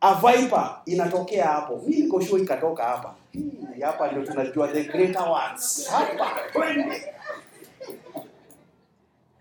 [0.00, 1.82] a viper inatokea hapo.
[1.86, 3.14] Mi niko ikatoka hapa.
[3.32, 5.88] Hii, hapa ndio tunajua the greater ones.
[5.90, 6.30] Hapa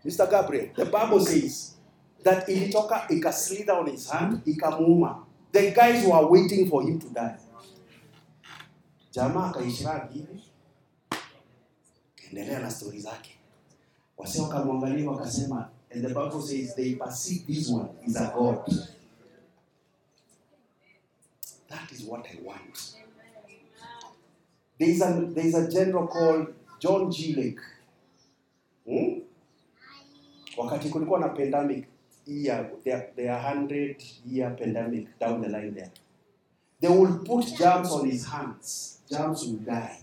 [0.06, 0.28] Mr.
[0.28, 1.71] Gabriel, the Bible says
[2.24, 5.26] that ilitoka ikaslither on his hand ikamuuma.
[5.52, 7.36] The guys were waiting for him to die.
[9.12, 10.44] Jamaa akaishragi hivi,
[12.16, 13.38] kaendelea na stori zake.
[14.18, 18.66] Wase wakamwangalia wakasema, and the Bible says they perceive this one is a god.
[21.70, 22.96] That is what I want.
[24.80, 27.34] There is a, there is a general called John G.
[27.36, 27.60] Lake.
[28.86, 29.22] Hmm?
[30.58, 31.86] wakati kulikuwa na pandemic
[32.26, 35.92] year are 100 year pandemic down the line there.
[36.80, 39.00] They will put germs on his hands.
[39.10, 40.00] Germs will die.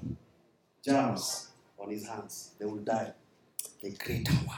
[0.85, 1.49] Germs
[1.79, 2.53] on his hands.
[2.59, 3.13] They will die.
[3.83, 4.57] The greater one.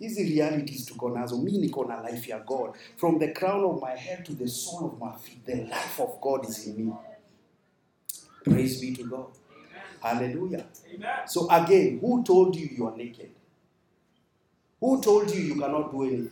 [0.00, 1.42] Hizi realities tuko nazo.
[1.42, 2.76] Mi niko na life ya god.
[2.96, 6.20] From the crown of my head to the sole of my feet the life of
[6.20, 6.92] god is in me.
[8.44, 9.26] Praise be to god.
[10.02, 10.66] Hallelujah.
[10.92, 11.10] Amen.
[11.26, 13.30] so again who told you you are naked
[14.82, 16.30] who told you you cannot do anything?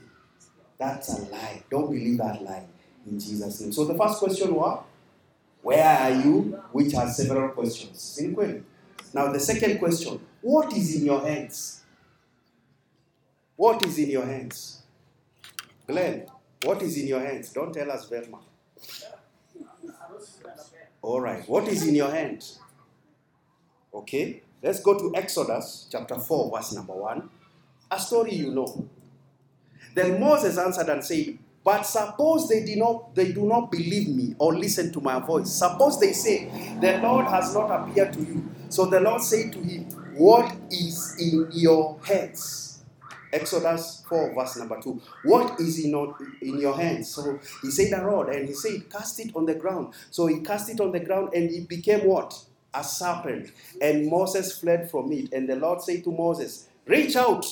[0.76, 1.62] That's a lie.
[1.70, 2.66] Don't believe that lie
[3.07, 3.72] in Jesus' name.
[3.72, 4.82] So the first question was,
[5.62, 6.61] where are you?
[6.72, 8.20] Which has several questions.
[9.14, 11.84] Now the second question, what is in your hands?
[13.55, 14.82] What is in your hands?
[15.86, 16.26] Glenn,
[16.64, 17.53] what is in your hands?
[17.53, 18.40] Don't tell us Velma.
[21.03, 21.48] All right.
[21.48, 22.44] What is in your hand?
[23.94, 24.42] Okay.
[24.61, 27.30] Let's go to Exodus chapter 4, verse number 1
[27.91, 28.88] a story you know.
[29.95, 34.34] Then Moses answered and said, But suppose they do not they do not believe me
[34.38, 35.51] or listen to my voice.
[35.53, 36.47] Suppose they say,
[36.80, 38.51] The Lord has not appeared to you.
[38.68, 39.84] So the Lord said to him,
[40.16, 42.82] What is in your hands?
[43.32, 45.01] Exodus 4, verse number 2.
[45.24, 47.11] What is in, your- in your hands?
[47.11, 49.95] So he said a rod, and he said, Cast it on the ground.
[50.11, 52.36] So he cast it on the ground, and it became what?
[52.74, 53.53] A serpent.
[53.80, 55.32] And Moses fled from it.
[55.32, 57.47] And the Lord said to Moses, Reach out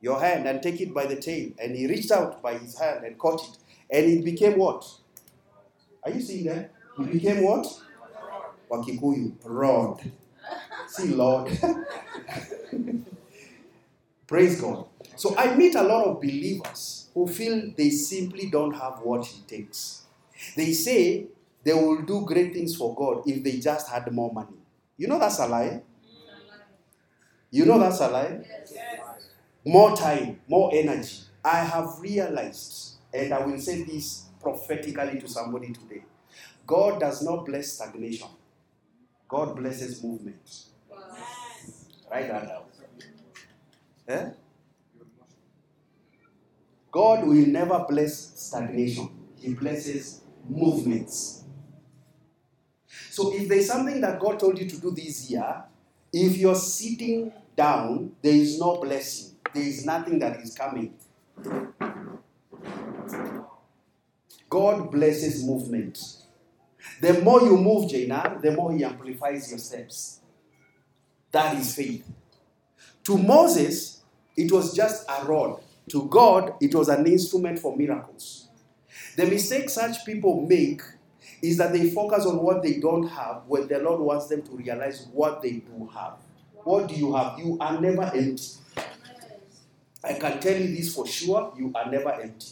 [0.00, 1.50] your hand and take it by the tail.
[1.58, 3.56] And he reached out by his hand and caught it.
[3.90, 4.86] And it became what?
[6.04, 6.72] Are you seeing that?
[6.98, 7.66] It became what?
[8.70, 9.32] Wakikuyu.
[9.44, 10.10] Rod.
[10.88, 11.50] See, Lord.
[14.26, 14.86] Praise God.
[15.16, 19.48] So I meet a lot of believers who feel they simply don't have what it
[19.48, 20.02] takes.
[20.54, 21.26] They say
[21.64, 24.56] they will do great things for God if they just had more money.
[24.96, 25.82] You know that's a lie?
[27.50, 28.40] You know that's a lie?
[29.68, 31.18] More time, more energy.
[31.44, 36.04] I have realized, and I will say this prophetically to somebody today
[36.66, 38.28] God does not bless stagnation,
[39.28, 40.64] God blesses movement.
[42.10, 42.62] Write that down.
[44.08, 44.30] Eh?
[46.90, 51.44] God will never bless stagnation, He blesses movements.
[53.10, 55.64] So if there's something that God told you to do this year,
[56.10, 59.37] if you're sitting down, there is no blessing.
[59.54, 60.94] There is nothing that is coming.
[64.48, 65.98] God blesses movement.
[67.00, 70.20] The more you move, Jaina, the more He amplifies your steps.
[71.30, 72.04] That is faith.
[73.04, 74.02] To Moses,
[74.36, 75.60] it was just a rod.
[75.90, 78.48] To God, it was an instrument for miracles.
[79.16, 80.82] The mistake such people make
[81.42, 84.52] is that they focus on what they don't have when the Lord wants them to
[84.52, 86.14] realize what they do have.
[86.64, 87.38] What do you have?
[87.38, 88.42] You are never empty.
[90.04, 92.48] I can tell you this for sure, you are never empty.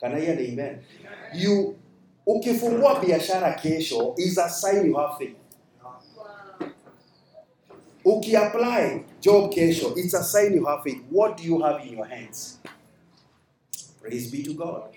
[0.00, 0.82] Can I hear the amen?
[1.34, 1.76] You
[2.26, 5.36] ukifungua biashara kesho is a sign you have faith.
[8.04, 11.02] Ukiapply job kesho, it's a sign you have faith.
[11.10, 12.58] What do you have in your hands?
[14.00, 14.90] Praise be to God.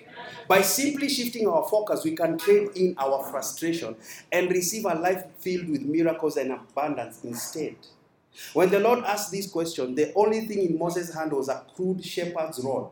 [0.47, 3.95] By simply shifting our focus, we can trade in our frustration
[4.31, 7.75] and receive a life filled with miracles and abundance instead.
[8.53, 12.03] When the Lord asked this question, the only thing in Moses' hand was a crude
[12.03, 12.91] shepherd's rod.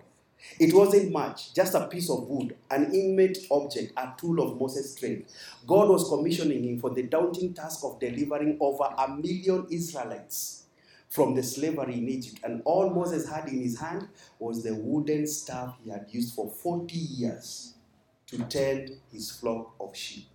[0.60, 4.96] It wasn't much, just a piece of wood, an inmate object, a tool of Moses'
[4.96, 5.26] trade.
[5.66, 10.66] God was commissioning him for the daunting task of delivering over a million Israelites
[11.10, 12.40] from the slavery in Egypt.
[12.44, 14.08] And all Moses had in his hand
[14.40, 17.74] was the wooden staff he had used for 40 years
[18.28, 20.28] to tend his flock of sheep.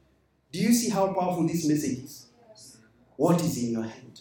[0.51, 2.27] Do you see how powerful this message is?
[3.17, 4.12] What is in your hand?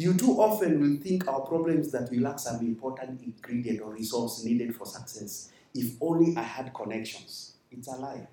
[0.00, 4.42] You too often will think our problems that we lack some important ingredient or resource
[4.44, 5.50] needed for success.
[5.74, 7.52] If only I had connections.
[7.70, 8.26] It's a lie.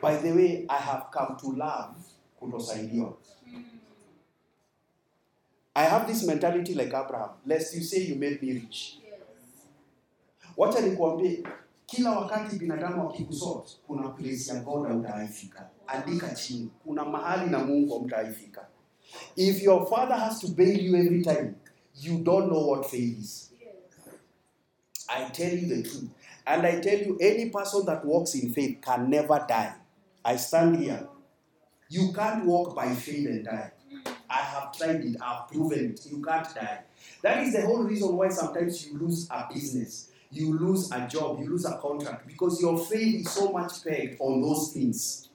[0.00, 1.96] By the way, I have come to love
[2.40, 3.12] kutosaidiwa.
[5.76, 7.30] I have this mentality like Abraham.
[7.44, 8.98] Lest you say you made me rich.
[10.56, 11.42] Wacha nikuambie,
[11.86, 15.68] kila wakati binadamu akikusort, kuna place ya God hautaifika.
[15.86, 18.66] Andika chini, kuna mahali na Mungu hautaifika.
[19.36, 21.56] If your father has to bail you every time,
[21.94, 23.50] you don't know what faith is.
[25.08, 26.08] I tell you the truth.
[26.46, 29.74] And I tell you, any person that walks in faith can never die.
[30.24, 31.06] I stand here.
[31.88, 33.72] You can't walk by faith and die.
[34.28, 36.06] I have tried it, I've proven it.
[36.08, 36.80] You can't die.
[37.22, 41.40] That is the whole reason why sometimes you lose a business, you lose a job,
[41.40, 45.29] you lose a contract, because your faith is so much pegged on those things.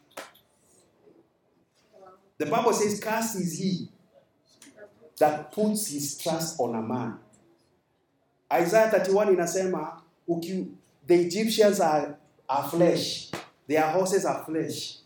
[2.37, 3.89] The Bible says, Cast is he
[5.19, 7.19] that puts his trust on a man.
[8.51, 10.69] Isaiah 31 inasema, uki,
[11.07, 12.17] the Egyptians are,
[12.47, 13.31] are flesh,
[13.67, 14.97] their horses are flesh.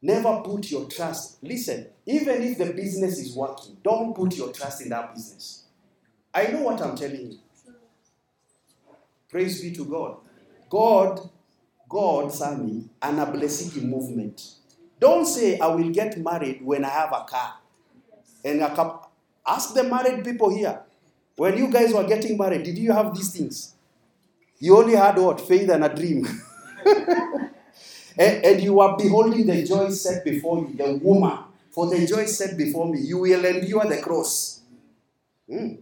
[0.00, 1.42] Never put your trust.
[1.42, 5.64] Listen, even if the business is working, don't put your trust in that business.
[6.34, 7.38] I know what I'm telling you.
[9.28, 10.16] Praise be to God.
[10.68, 11.30] God,
[11.88, 14.42] God, Sammy, anablessing movement.
[15.02, 17.54] Don't say I will get married when I have a car.
[18.44, 19.00] And a.
[19.44, 20.80] Ask the married people here.
[21.34, 23.74] When you guys were getting married, did you have these things?
[24.60, 25.40] You only had what?
[25.40, 26.24] Faith and a dream.
[26.86, 31.36] and, and you are beholding the joy set before you, the woman.
[31.72, 34.60] For the joy set before me, you will endure the cross.
[35.50, 35.74] Hmm.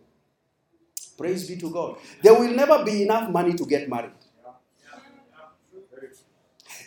[1.18, 1.96] Praise be to God.
[2.22, 4.12] There will never be enough money to get married.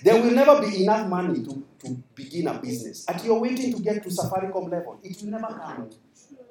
[0.03, 3.05] There will never be enough money to, to begin a business.
[3.07, 5.89] At you're waiting to get to Safaricom level, it will never come.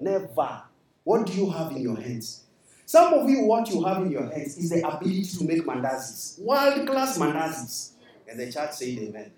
[0.00, 0.62] Never.
[1.04, 2.44] What do you have in your hands?
[2.86, 6.38] Some of you, what you have in your hands is the ability to make mandazis,
[6.40, 7.92] world class mandazis.
[8.28, 9.32] And the church said, Amen.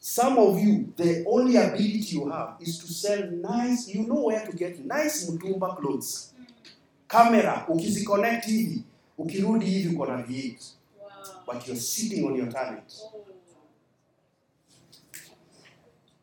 [0.00, 4.44] Some of you, the only ability you have is to sell nice, you know where
[4.44, 6.32] to get nice mtumba clothes.
[7.08, 8.82] Camera, ukiziconnect hivi,
[9.18, 10.56] ukirudi hivi uko na V8.
[11.46, 12.92] But you're sitting on your talent.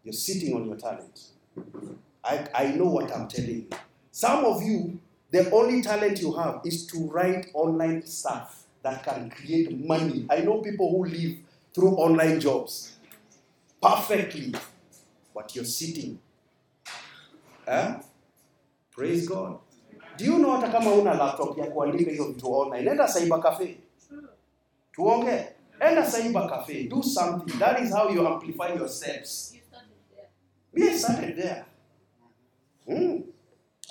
[0.04, 1.20] You're sitting on your talent.
[2.24, 3.68] I, I know what I'm telling you.
[4.12, 5.00] Some of you,
[5.32, 10.26] the only talent you have is to write online stuff that can create money.
[10.30, 11.38] I know people who live
[11.74, 12.96] through online jobs
[13.82, 14.54] perfectly,
[15.34, 16.20] but you're sitting.
[17.68, 17.96] Eh?
[18.92, 19.60] Praise God.
[20.18, 23.78] Do you know hata kama una laptop ya kuandika hizo vitu online, nenda cyber cafe.
[25.00, 25.48] Tuongee.
[25.80, 27.58] Enda cyber cafe, do something.
[27.58, 29.54] That is how you amplify your steps.
[30.74, 31.66] Me, I started there.
[32.86, 33.22] Hmm.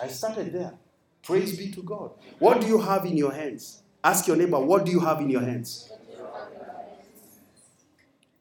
[0.03, 0.75] I started there.
[1.23, 2.11] Praise be to God.
[2.39, 3.83] What do you have in your hands?
[4.05, 5.91] Ask your neighbor, what do you have in your hands?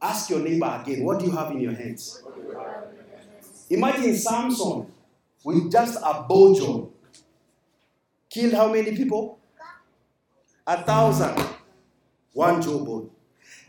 [0.01, 2.22] Ask your neighbor again, what do you have in your hands?
[3.70, 4.91] Imagine Samson
[5.43, 6.91] with just a bojo
[8.30, 9.39] killed how many people?
[10.68, 11.56] A thousand.
[12.38, 13.09] One jawbone.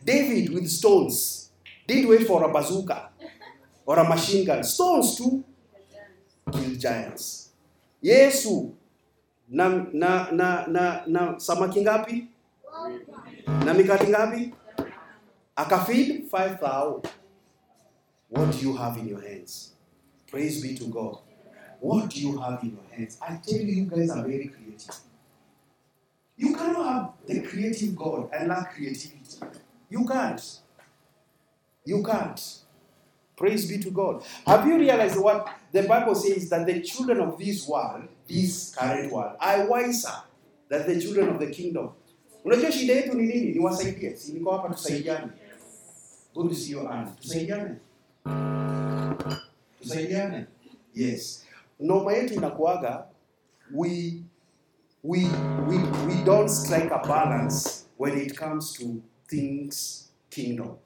[0.05, 1.49] David with stones
[1.87, 3.09] did wait for a bazooka
[3.87, 4.63] or a machine gun.
[4.63, 5.43] Stones to
[6.53, 7.49] kill giants.
[8.05, 8.75] Yesu
[9.49, 12.29] na na na na, na samaki ngapi?
[13.65, 14.53] Na mikati ngapi?
[15.57, 17.09] Akafeed 5000.
[18.29, 19.73] What do you have in your hands?
[20.31, 21.17] Praise be to God.
[21.81, 23.17] What do you have in your hands?
[23.23, 25.08] I tell you, you guys are very creative.
[26.39, 29.39] You cannot have the creative God and lack creativity.
[29.91, 30.41] You can't.
[31.85, 32.41] You can't.
[33.37, 34.23] Praise be to God.
[34.47, 39.13] Have you realized what the Bible says that the children of this world, this current
[39.13, 40.15] world, are wiser
[40.69, 41.91] than the children of the kingdom?
[42.45, 43.53] Unajua shida yetu ni nini?
[43.53, 44.17] Niwasaidie.
[44.17, 45.33] Si niko hapa tusaidiane.
[46.35, 47.09] Good is your hand.
[47.21, 47.77] Tusaidiane.
[49.81, 50.47] Tusaidiane.
[50.95, 51.45] Yes.
[51.81, 53.05] Noma yetu inakuaga
[53.75, 54.23] we
[55.03, 55.25] we
[55.69, 60.77] we we don't strike a balance when it comes to things kingdom.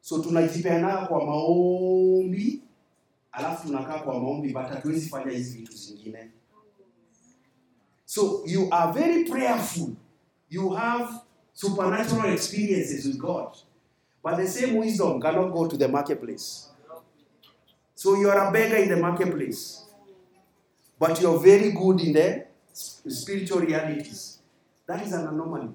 [0.00, 2.62] So tunajipeana kwa maombi
[3.32, 6.30] alafu tunakaa kwa maombi but hatuwezi fanya hizi vitu zingine.
[8.04, 9.88] So you are very prayerful.
[10.50, 11.08] You have
[11.52, 13.56] supernatural experiences with God.
[14.22, 16.68] But the same wisdom cannot go to the marketplace.
[17.94, 19.83] So you are a beggar in the marketplace.
[20.98, 24.38] But you're very good in the sp- spiritual realities.
[24.86, 25.70] That is an anomaly.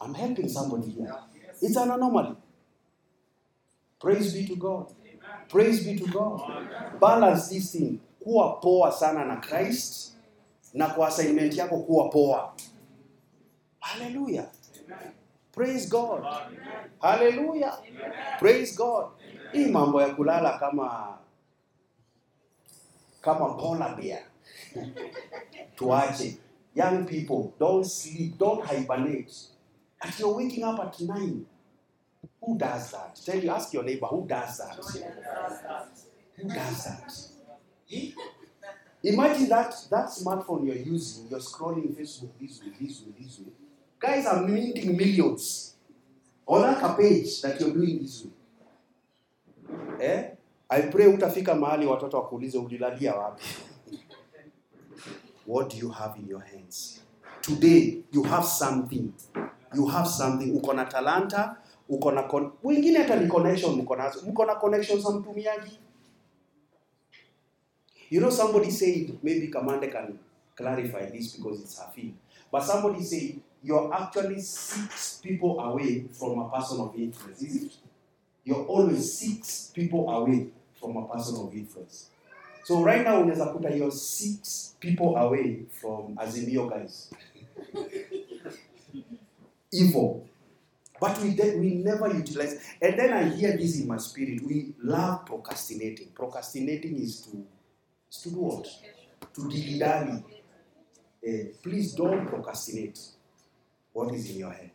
[0.00, 1.14] I'm helping somebody here.
[1.62, 2.36] It's an anomaly.
[4.00, 4.92] Praise be to God.
[5.48, 6.40] Praise be to God.
[7.00, 8.00] Balance this thing.
[8.24, 10.12] Kuwa poa sana na Christ
[10.74, 12.52] na kwa assignment yako kuwa poa.
[13.80, 14.46] Hallelujah.
[15.52, 16.24] Praise God.
[17.00, 17.78] Hallelujah.
[18.38, 19.06] Praise God.
[19.52, 21.18] Hii mambo ya kulala kama
[23.24, 24.22] kama polar bear.
[25.76, 26.38] Tuache.
[26.74, 29.32] Young people, don't sleep, don't hibernate.
[30.02, 31.46] And you're waking up at nine.
[32.42, 33.18] Who does that?
[33.24, 34.74] Tell you, ask your neighbor, who does that?
[36.36, 37.18] Who does that?
[37.92, 38.10] Eh?
[39.04, 43.52] Imagine that that smartphone you're using, you're scrolling Facebook this way, this way, this way.
[44.00, 45.74] Guys are minting millions
[46.46, 50.04] on a page that you're doing this way.
[50.04, 50.33] Eh?
[50.74, 53.44] I pray utafika mahali watoto wakuulize ulilalia wapi.
[55.46, 57.00] What do you have in your hands?
[57.40, 59.12] Today you have something.
[59.74, 60.50] You have something.
[60.56, 61.56] Uko na talanta,
[61.88, 64.20] uko na con- wengine hata ni connection mko nazo.
[64.26, 65.78] Mko na connection za mtumiaji.
[68.10, 70.18] You know, somebody said, maybe Kamande can
[70.56, 72.14] clarify this because it's her field.
[72.52, 77.72] But somebody said, you're actually six people away from a person of influence, is it?
[78.44, 80.48] You're always six people away
[80.84, 82.10] from a person of influence.
[82.64, 87.10] So right now, unaweza kuta you're six people away from Azimio guys.
[89.72, 90.26] Evil.
[91.00, 92.60] But we, de- we never utilize.
[92.80, 94.42] And then I hear this in my spirit.
[94.46, 96.08] We love procrastinating.
[96.14, 97.44] Procrastinating is to,
[98.10, 98.66] is to do what?
[99.34, 100.22] To dilly-dally.
[101.26, 102.98] Eh, please don't procrastinate
[103.92, 104.70] what is in your head.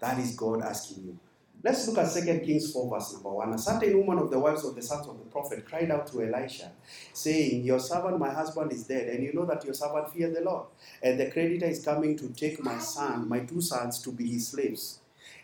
[0.00, 1.18] That is God asking you.
[1.64, 3.52] Let's look at 2 Kings 4, verse number 1.
[3.54, 6.22] A certain woman of the wives of the sons of the prophet cried out to
[6.22, 6.72] Elisha,
[7.12, 10.40] saying, Your servant, my husband, is dead, and you know that your servant feared the
[10.40, 10.66] Lord.
[11.00, 14.48] And the creditor is coming to take my son, my two sons, to be his
[14.48, 14.98] slaves.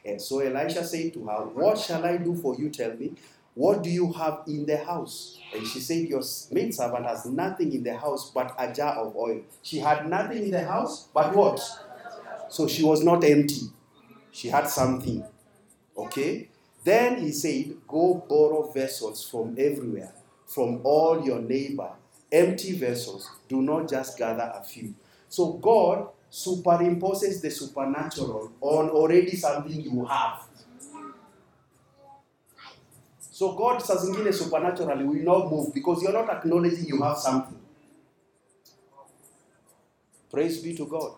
[0.04, 2.70] And so Elisha said to her, What shall I do for you?
[2.70, 3.12] Tell me.
[3.54, 5.38] What do you have in the house?
[5.54, 9.14] And she said, Your maid servant has nothing in the house but a jar of
[9.14, 9.40] oil.
[9.62, 11.60] She had nothing in the house but what?
[12.48, 13.62] So she was not empty.
[14.32, 15.24] She had something.
[15.98, 16.48] Okay?
[16.84, 20.12] Then he said, Go borrow vessels from everywhere,
[20.46, 21.90] from all your neighbor,
[22.30, 23.28] empty vessels.
[23.48, 24.94] Do not just gather a few.
[25.28, 30.44] So God superimposes the supernatural on already something you have.
[33.38, 37.58] So God saa zingine supernaturally will not move because you're not acknowledging you have something.
[40.30, 41.12] Praise be to God.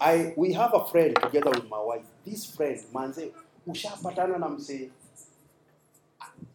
[0.00, 2.02] I we have a friend together with my wife.
[2.26, 3.30] This friend, manze,
[3.66, 4.90] ushapatana na msee.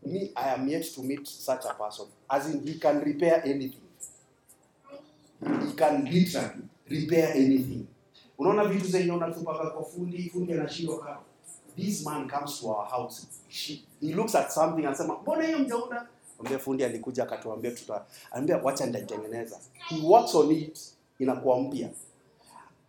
[0.05, 2.07] Me, I am yet to meet such a person.
[2.29, 3.81] As in, he can repair anything.
[5.41, 7.85] He can literally repair anything.
[8.37, 11.19] Unaona vitu zenye unatupaka kwa fundi, fundi anashindwa kama.
[11.75, 13.27] This man comes to our house.
[13.49, 16.07] She, he looks at something anasema, mbona hiyo mjaunda?
[16.39, 19.59] Ambia fundi alikuja akatuambia tuta ambia wacha nitaitengeneza.
[19.73, 20.79] He works on it
[21.19, 21.89] inakuwa mpya.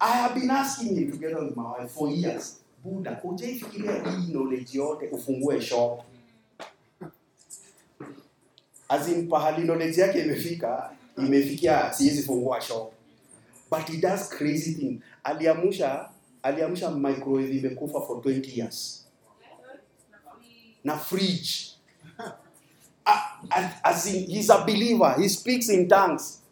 [0.00, 2.59] I have been asking him together with my wife for years.
[2.84, 6.00] Buda, ujaifikiria hii knowledge yote ufungue shop.
[8.88, 12.92] As pahali knowledge yake imefika, imefikia siwezi fungua shop.
[13.70, 15.00] But he does crazy thing.
[15.24, 16.08] aliamsha
[16.42, 19.06] aliamsha microwave imekufa for 20 years
[20.84, 21.66] na fridge
[23.06, 23.40] Ah,
[23.82, 26.42] as in, he's a believer he speaks in tongues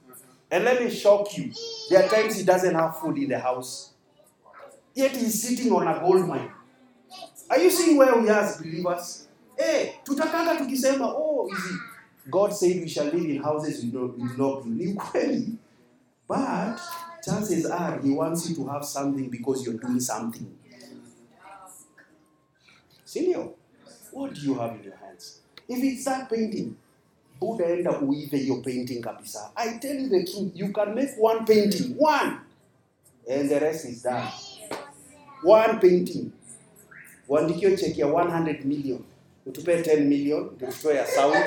[0.51, 1.53] and let me shock you
[1.89, 3.91] there are times he doesn't have food in the house
[4.99, 6.51] yet he's sitting on a gold mine.
[7.49, 9.29] Are you seeing where we are as believers?
[9.57, 11.75] Hey tutakanga tukisema oh easy
[12.31, 15.59] god said we shall live in houses with no, glue." ni ukweli.
[16.29, 16.81] But
[17.25, 20.47] chances are he wants you to have something because you're doing something.
[23.05, 23.53] Sindio
[24.13, 25.41] what do you have in your hands?
[25.69, 26.75] If it's that painting
[27.41, 29.51] utaenda uive hiyo painting kabisa.
[29.57, 32.37] I tell you the truth you can make one painting one
[33.31, 34.29] and the rest is done
[35.45, 36.31] one painting.
[37.29, 39.01] Uandikiwe cheki ya 100 million.
[39.47, 41.45] Utupe 10 million tutoe ya sound.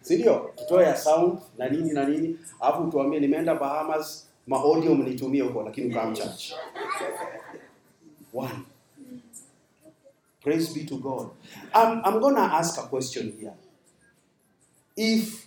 [0.00, 2.38] Sindio tutoe ya sound na nini na nini.
[2.60, 6.52] Alafu utuambie nimeenda bahamas maaudio mnitumie huko lakini ukamchurch
[8.34, 8.58] one.
[10.40, 11.28] Praise be to god.
[11.74, 13.52] I'm, i'm gonna ask a question here.
[14.96, 15.46] If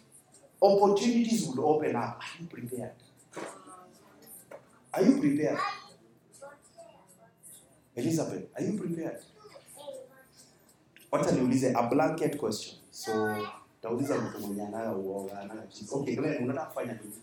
[0.62, 2.92] opportunities would open up are you prepared?
[4.94, 5.58] Are you prepared
[7.96, 9.20] elizabeth are you prepared?
[11.12, 12.76] Wacha niulize a blanket question.
[12.92, 13.38] So
[13.82, 15.96] tauliza mtu mwenye anayo uoga anayo jibu.
[15.96, 17.14] okay Glenn unataka kufanya nini?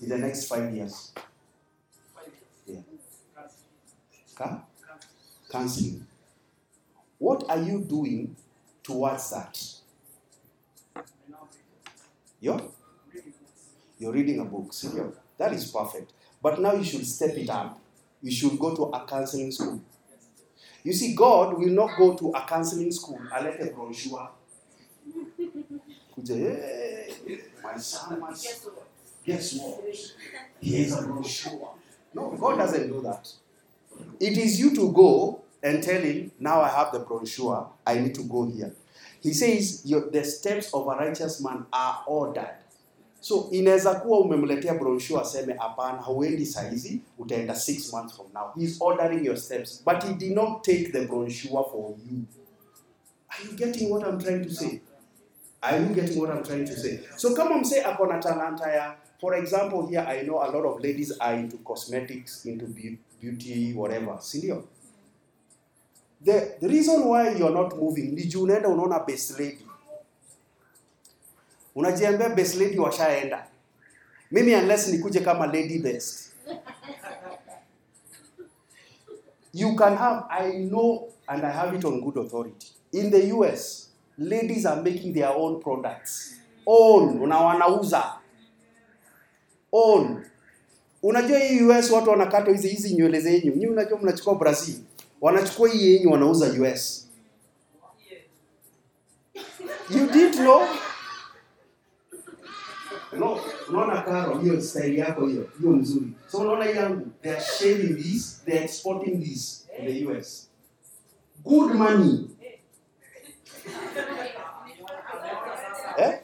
[0.00, 1.14] In the next five years.
[2.66, 2.82] Yeah.
[4.34, 4.62] Ka?
[5.50, 6.06] counseling.
[7.18, 8.36] What are you doing
[8.82, 9.58] towards that?
[12.40, 12.62] You're,
[13.98, 14.72] you're reading a book.
[14.72, 16.12] Serious that is perfect.
[16.42, 17.80] But now you should step it up
[18.22, 19.80] you should go to a counseling school.
[20.82, 24.30] You see god will not go to a counseling school alete brochure.
[26.16, 28.68] Kuja hey, my son must
[29.24, 29.84] guess what?
[30.60, 31.74] Here's a brochure.
[32.14, 33.28] No god doesn't do that.
[34.20, 37.68] It is you to go and tell him now i have the brochure.
[37.86, 38.72] I need to go here.
[39.20, 42.54] He says the steps of a righteous man are ordered
[43.20, 48.52] so inaweza kuwa umemletea brochure aseme hapana hauendi saizi utaenda six months from now.
[48.58, 52.18] He's ordering your steps but he did not take the brochure for you.
[53.28, 54.80] Are you getting what i'm trying to say?
[55.60, 57.00] Are you getting what i'm trying to say?
[57.16, 60.80] So kama msee ako na talanta ya for example here i know a lot of
[60.80, 62.66] ladies are into cosmetics into
[63.20, 64.64] beauty whatever sindio
[66.24, 69.66] the, the reason why you're not moving ni juu unaenda unaona best lady
[71.78, 73.46] unajiambia best lady washaenda.
[74.30, 76.32] Mimi unless nikuje kama lady best.
[79.54, 82.66] You can have i know and i have it on good authority.
[82.92, 86.34] In the us ladies are making their own products.
[86.66, 88.12] Own na wanauza.
[89.72, 90.24] Own
[91.02, 93.50] unajua hii us watu wanakata hizi hizi nywele zenyu.
[93.52, 94.76] Nyinyi unajua mnachukua brazil.
[95.20, 97.08] Wanachukua hii yenyu wanauza us
[99.90, 100.60] you did know
[103.18, 106.12] no unaona karo hiyo style yako hiyo hiyo mzuri.
[106.30, 110.50] So unaona yangu they are shaving this they are exporting this in the us
[111.44, 112.30] good money.
[115.98, 116.18] Eh?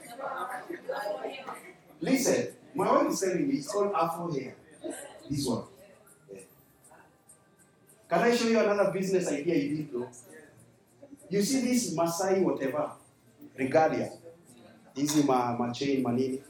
[2.00, 4.54] listen my wife is selling me it's called afro hair
[5.30, 5.62] this one.
[6.32, 6.42] Yeah.
[8.08, 10.08] can i show you another business idea you didn't know
[11.30, 12.90] you see this masai whatever
[13.56, 14.10] regalia.
[14.94, 16.42] Hizi ma, ma chain manini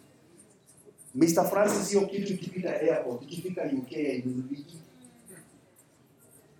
[1.14, 1.50] Mr.
[1.50, 3.92] Francis hiyo kitu ikipita airport, ikifika UK.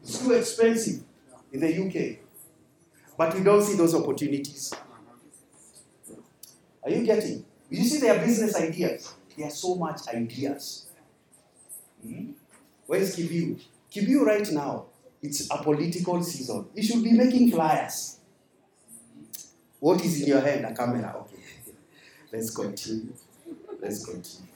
[0.03, 1.01] It's too expensive
[1.53, 2.19] in the UK.
[3.19, 4.75] But we don't see those opportunities.
[6.83, 7.45] Are you getting?
[7.71, 9.15] You see their business ideas.
[9.37, 10.87] There are so much ideas.
[12.03, 12.33] Hmm?
[12.87, 13.59] Where is Kibiu?
[13.91, 14.87] Kibiu right now,
[15.23, 16.67] it's a political season.
[16.75, 18.19] You should be making flyers.
[19.81, 20.67] What is in your hand?
[20.67, 21.15] A camera.
[21.21, 21.43] Okay.
[22.33, 23.15] Let's continue.
[23.85, 24.49] Let's continue.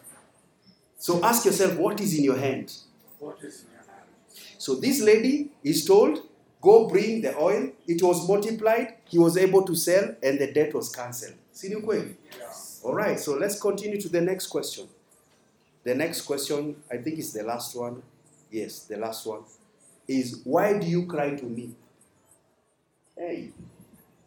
[0.97, 2.72] So ask yourself, what is in your hand?
[3.18, 4.09] What is in your hand?
[4.57, 6.20] So this lady is told,
[6.62, 7.70] go bring the oil.
[7.87, 8.95] It was multiplied.
[9.05, 11.35] He was able to sell, and the debt was cancelled.
[11.53, 12.14] Si ni ukweli?
[12.83, 13.20] All right.
[13.20, 14.89] So let's continue to the next question.
[15.85, 18.03] The next question, I think, is the last one.
[18.51, 19.43] Yes, the last one
[20.09, 21.70] is why do you cry to me?
[23.16, 23.51] Hey,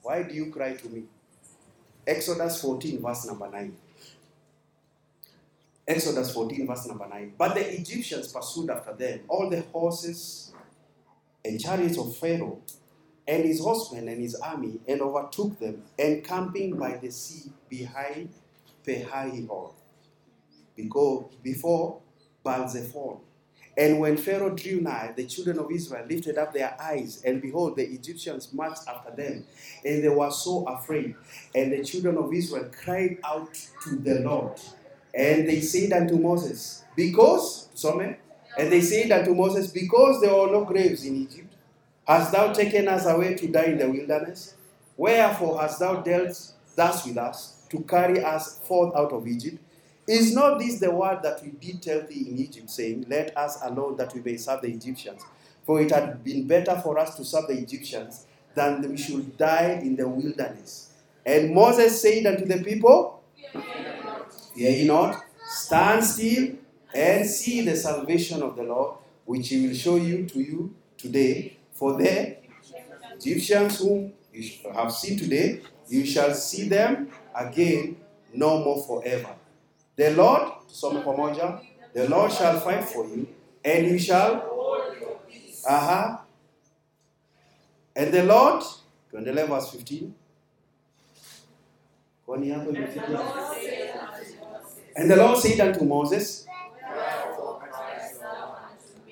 [0.03, 1.03] why do you cry to me?
[2.05, 3.75] Exodus 14, verse number 9.
[5.87, 7.33] Exodus 14, verse number 9.
[7.37, 10.53] But the Egyptians pursued after them all the horses
[11.43, 12.61] and chariots of Pharaoh
[13.27, 18.29] and his horsemen and his army and overtook them, encamping by the sea behind
[20.75, 21.99] because before
[22.43, 23.17] Baal-zephon.
[23.77, 27.77] And when Pharaoh drew nigh, the children of Israel lifted up their eyes, and behold,
[27.77, 29.45] the Egyptians marched after them,
[29.85, 31.15] and they were so afraid.
[31.55, 33.53] And the children of Israel cried out
[33.83, 34.59] to the Lord,
[35.13, 40.51] and they said unto Moses, Because, some, and they said unto Moses, Because there were
[40.51, 41.53] no graves in Egypt,
[42.07, 44.55] hast thou taken us away to die in the wilderness?
[44.97, 49.57] Wherefore hast thou dealt thus with us, to carry us forth out of Egypt?
[50.07, 53.59] Is not this the word that we did tell thee in Egypt, saying, Let us
[53.63, 55.21] alone that we may serve the Egyptians?
[55.65, 59.79] For it had been better for us to serve the Egyptians than we should die
[59.81, 60.91] in the wilderness.
[61.25, 63.23] And Moses said unto the people,
[64.53, 66.55] Fear ye not, stand still
[66.93, 71.57] and see the salvation of the Lord, which he will show you to you today.
[71.73, 72.37] For the
[73.15, 77.97] Egyptians whom you have seen today, you shall see them again
[78.33, 79.35] no more forever.
[79.95, 80.95] The Lord, some
[81.93, 83.27] the Lord shall fight for you,
[83.63, 84.47] and you shall,
[85.67, 86.17] uh-huh.
[87.95, 88.63] And the Lord,
[89.11, 90.15] tuendelee verse 15.
[94.95, 96.45] And the Lord said unto Moses,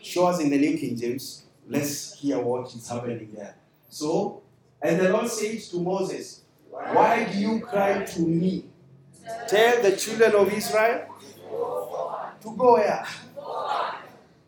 [0.02, 1.44] show us in the New King James.
[1.68, 3.56] Let's hear what is happening there.
[3.90, 4.42] So,
[4.82, 8.66] and the Lord said to Moses, Why do you cry to me?
[9.48, 11.06] Tell the children of Israel
[12.42, 13.06] to go where?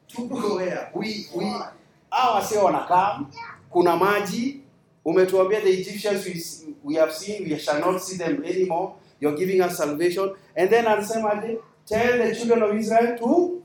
[0.09, 0.91] To go where?
[0.93, 1.45] We, we,
[2.09, 3.25] hawa wasee wanakaa,
[3.71, 4.61] kuna maji,
[5.05, 8.95] umetuambia the Egyptians we, we have seen, we shall not see them anymore.
[9.22, 10.34] You're giving us salvation.
[10.55, 11.59] And then anasema aje?
[11.86, 13.63] Tell the children of Israel to,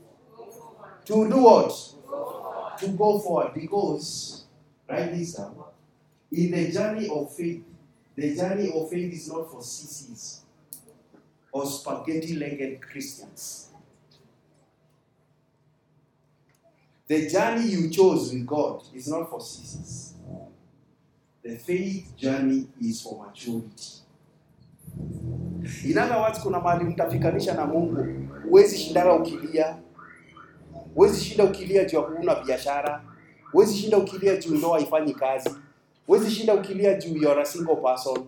[1.05, 1.73] to do what?
[2.79, 3.53] To go forward.
[3.53, 4.45] Because,
[4.87, 5.55] write this down.
[6.31, 7.63] In the journey of faith,
[8.15, 10.41] the journey of faith is not for sissies
[11.51, 13.69] or spaghetti legged Christians.
[17.07, 20.13] The journey you chose with God is not for sissies.
[21.41, 24.01] The faith journey is for maturity.
[25.85, 28.07] In other words, kuna mahali mtafikanisha na Mungu,
[28.49, 29.77] huwezi shindana ukilia,
[30.95, 33.03] huwezi shinda ukilia juu ya huna biashara,
[33.51, 35.49] huwezi shinda ukilia juu ndoa haifanyi kazi,
[36.07, 38.25] huwezi shinda ukilia juu you're a single person.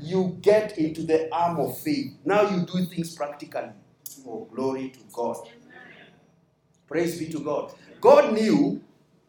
[0.00, 2.12] You get into the arm of faith.
[2.24, 3.70] Now you do things practically.
[4.26, 5.36] Oh, glory to God.
[6.88, 7.70] Praise be to God.
[8.00, 8.80] God knew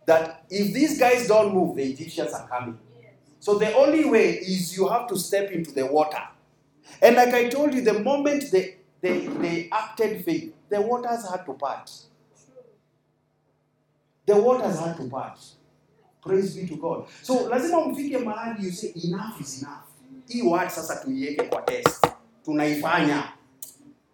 [0.06, 2.78] that if these guys don't move, the Egyptians are coming.
[3.40, 6.22] So the only way is you have to step into the water.
[7.02, 11.46] And like I told you, the moment they, they, they acted faith, the waters had
[11.46, 11.92] to part.
[14.26, 15.40] The waters had to part.
[16.22, 17.06] Praise be to God.
[17.22, 19.88] So lazima mfike mahali you say enough is enough.
[20.28, 22.08] Hii word sasa tuiweke kwa test.
[22.46, 23.34] Tunaifanya.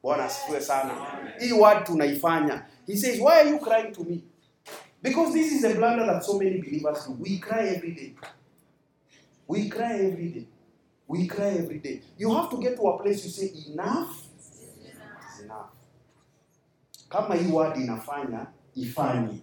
[0.03, 0.93] Bwana asifiwe sana.
[1.39, 2.65] Hii word tunaifanya.
[2.87, 4.23] He says, why are you crying to me?
[5.01, 7.13] Because this is a blunder that so many believers do.
[7.19, 8.15] We cry every day.
[9.47, 10.47] We cry every day.
[11.09, 12.01] We cry every day.
[12.19, 14.27] You have to get to a place you say enough
[15.33, 15.71] is enough.
[17.09, 19.41] Kama hii word inafanya, ifanye.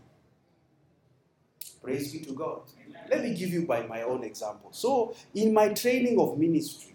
[1.83, 2.61] Praise be to God.
[3.11, 4.71] Let me give you by my own example.
[4.73, 6.95] So, in my training of ministry,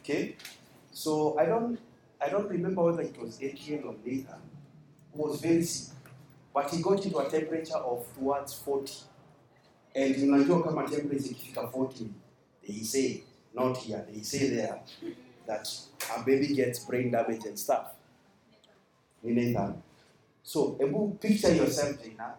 [0.00, 0.36] okay,
[0.90, 1.78] so I don't,
[2.20, 4.40] I don't remember whether it was Adrian or Nathan
[5.14, 5.94] who was very sick,
[6.54, 8.92] but he got into a temperature of towards 40.
[9.94, 12.04] And in unajua kama temperature ikifika 40,
[12.66, 13.22] they say,
[13.54, 14.80] not here, they say there
[15.46, 15.68] that
[16.16, 17.94] a baby gets brain damage and stuff.
[19.22, 19.82] Ni Nathan.
[20.42, 20.72] So,
[21.20, 22.34] picture yourself, Jaina.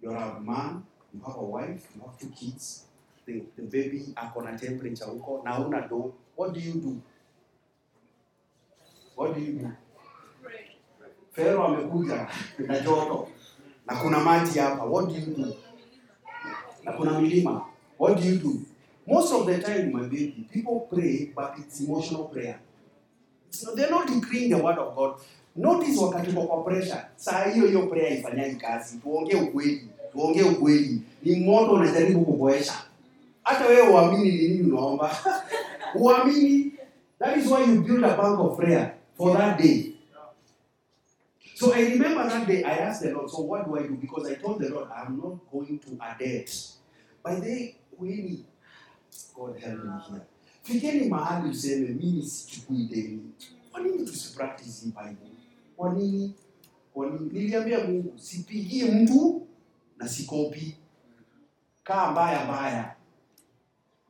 [0.00, 2.84] You're a man, you have a wife, you have two kids.
[3.26, 5.42] The, the baby ako na temperature huko.
[6.36, 7.02] What do you do?
[9.16, 9.72] What do you do?
[11.32, 13.28] Pharaoh amekuja na joto
[13.86, 14.84] na kuna maji hapa.
[14.84, 15.56] What do you do?
[16.84, 17.66] Na kuna milima.
[17.98, 18.60] What do you do?
[19.06, 22.58] Most of the time, my baby, people pray, but it's emotional prayer.
[23.50, 25.20] So they're not decreeing the word of God.
[25.56, 28.98] Notice wakati uko kwa pressure, saa hiyo hiyo prayer ifanyai kazi.
[28.98, 31.02] Tuongee ukweli, tuongee ukweli.
[31.22, 32.74] Ni moto unajaribu kuboesha.
[33.42, 35.16] Hata wewe uamini ni nini unaomba.
[36.00, 36.72] uamini.
[37.18, 39.92] That is why you build a bank of prayer for that day.
[41.54, 43.94] So I remember that day I asked the Lord, so what do I do?
[43.96, 46.50] Because I told the Lord, I'm not going to a debt.
[47.22, 48.40] By the way,
[49.34, 50.20] God help me here.
[50.62, 53.20] Fikeni mahali useme mimi sichukui deni.
[53.72, 55.30] Kwa nini tusipractice hii Bible?
[55.76, 56.34] Kwa nini?
[56.94, 57.30] Kwa nini?
[57.32, 59.46] Niliambia Mungu sipigii mtu
[59.98, 60.76] na sikopi.
[61.84, 62.96] Kaa mbaya mbaya.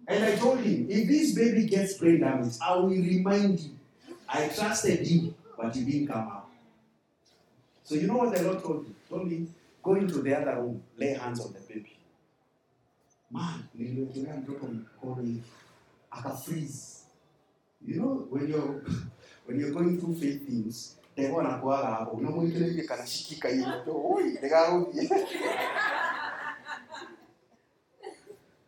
[0.09, 3.71] And I told him, if this baby gets brain damage, I will remind you.
[4.29, 6.47] I trusted you, but you didn't come out.
[7.85, 8.95] So you know what the Lord told me?
[9.11, 9.47] Told me,
[9.83, 11.95] go into the other room, lay hands on the baby.
[13.37, 15.43] Man, niliwekelea mtoto mkono hivi,
[16.11, 16.97] aka freeze.
[17.87, 18.82] You know, when you're,
[19.47, 23.64] when you're going through faith things, devil anakuaga hapo, unamwekelea hivi kanashikika hivi,
[24.14, 25.11] oi, nikarudi.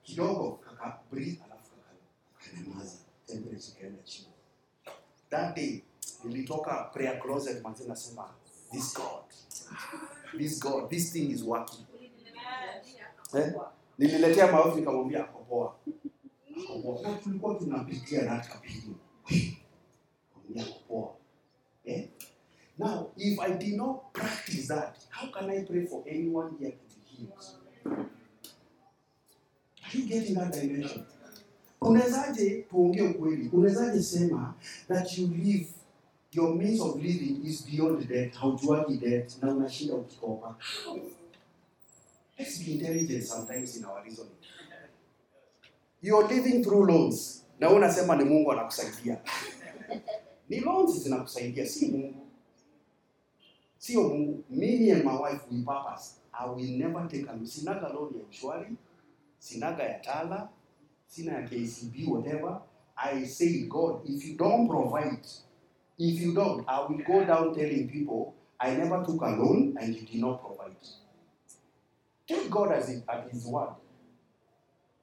[0.03, 1.95] Kidogo kaka breathe, alafu kaka
[2.57, 2.97] kanamaza
[3.27, 4.29] temperature kaenda chini.
[5.31, 5.83] That day
[6.25, 8.35] nilitoka prayer closet manzi nasema
[8.73, 9.25] this God,
[10.39, 11.87] this God, this thing is working.
[13.35, 13.53] Eh?
[13.99, 15.75] Nililetea maovu nikamwambia akopoa
[16.65, 18.97] akopoa Ako tulikuwa tunapitia na kapili.
[19.31, 21.15] Nikamwambia akopoa.
[21.85, 22.09] Eh?
[22.79, 26.97] Now, if I did not practice that, how can I pray for anyone here to
[26.97, 27.45] be healed?
[29.85, 31.05] Are you getting that dimension?
[31.81, 34.55] Unawezaje, tuongee ukweli, unawezaje sema
[34.89, 35.67] that you live
[36.33, 40.57] your means of living is beyond death haujuagi death na unashinda ukikopa.
[42.39, 44.31] Let's be intelligent sometimes in our reasoning.
[46.01, 49.19] You're living through loans na unasema ni Mungu anakusaidia.
[50.49, 52.27] Ni loans zinakusaidia, si Mungu.
[53.79, 54.45] Sio Mungu.
[54.51, 56.15] Mimi and my wife we purpose.
[56.33, 58.77] I will never take a sinaga loan ya mshwari,
[59.39, 60.49] sinaga ya Tala,
[61.07, 62.61] sina ya KCB whatever.
[62.97, 65.27] I say God, if you don't provide,
[65.99, 69.95] if you don't, I will go down telling people I never took a loan and
[69.95, 70.58] you did not provide.
[72.29, 73.71] Take God as it, at His word.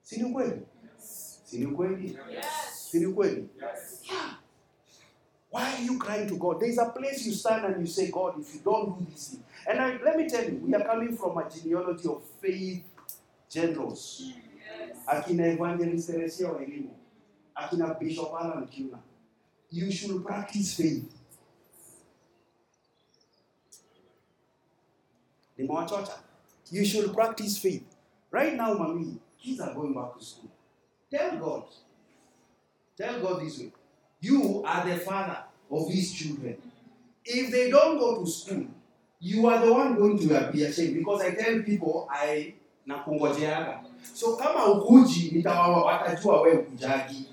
[0.03, 0.61] Si ni kweli?
[0.99, 2.17] Si ni kweli?
[2.71, 3.47] Si ni kweli?
[4.03, 4.35] Yeah.
[5.49, 6.59] Why are you crying to God?
[6.59, 9.43] There's a place you stand and you say, God, if you don't do this thing.
[9.67, 12.83] And I, let me tell you, we are coming from a genealogy of faith
[13.49, 14.31] generals.
[15.07, 16.89] Akina Evangelist Teresia wa elimu.
[17.57, 18.99] Akina Bishop Alan Kuna.
[19.71, 21.09] You should practice faith.
[25.57, 26.19] Nimewachocha.
[26.71, 27.83] You should practice faith.
[28.31, 30.49] Right now, mommy, kids are going back to school.
[31.11, 31.63] Tell God.
[32.97, 33.71] Tell God this way.
[34.19, 35.37] You are the father
[35.71, 36.57] of these children.
[37.23, 38.65] If they don't go to school,
[39.19, 42.53] you are the one going to be ashamed because I tell people I
[42.87, 43.79] nakungojeaga.
[44.13, 47.29] So kama ukuji nitawawa watajua wewe ukujagi.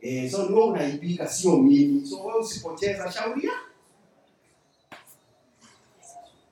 [0.00, 2.06] Eh, so wewe unaipika sio mimi.
[2.06, 3.52] So wewe usipocheza shauria.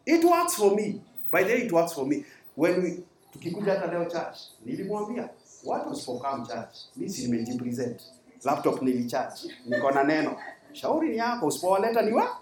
[0.07, 1.01] It works for me.
[1.37, 2.25] By the way, it works for me.
[2.55, 5.29] When we tukikuja hata leo church, nilimwambia
[5.65, 8.03] watu usipokam church, mimi si nimejipresent.
[8.45, 9.55] Laptop nilicharge.
[9.67, 10.37] Niko na neno.
[10.73, 12.39] Shauri ni yako, usipowaleta ni wa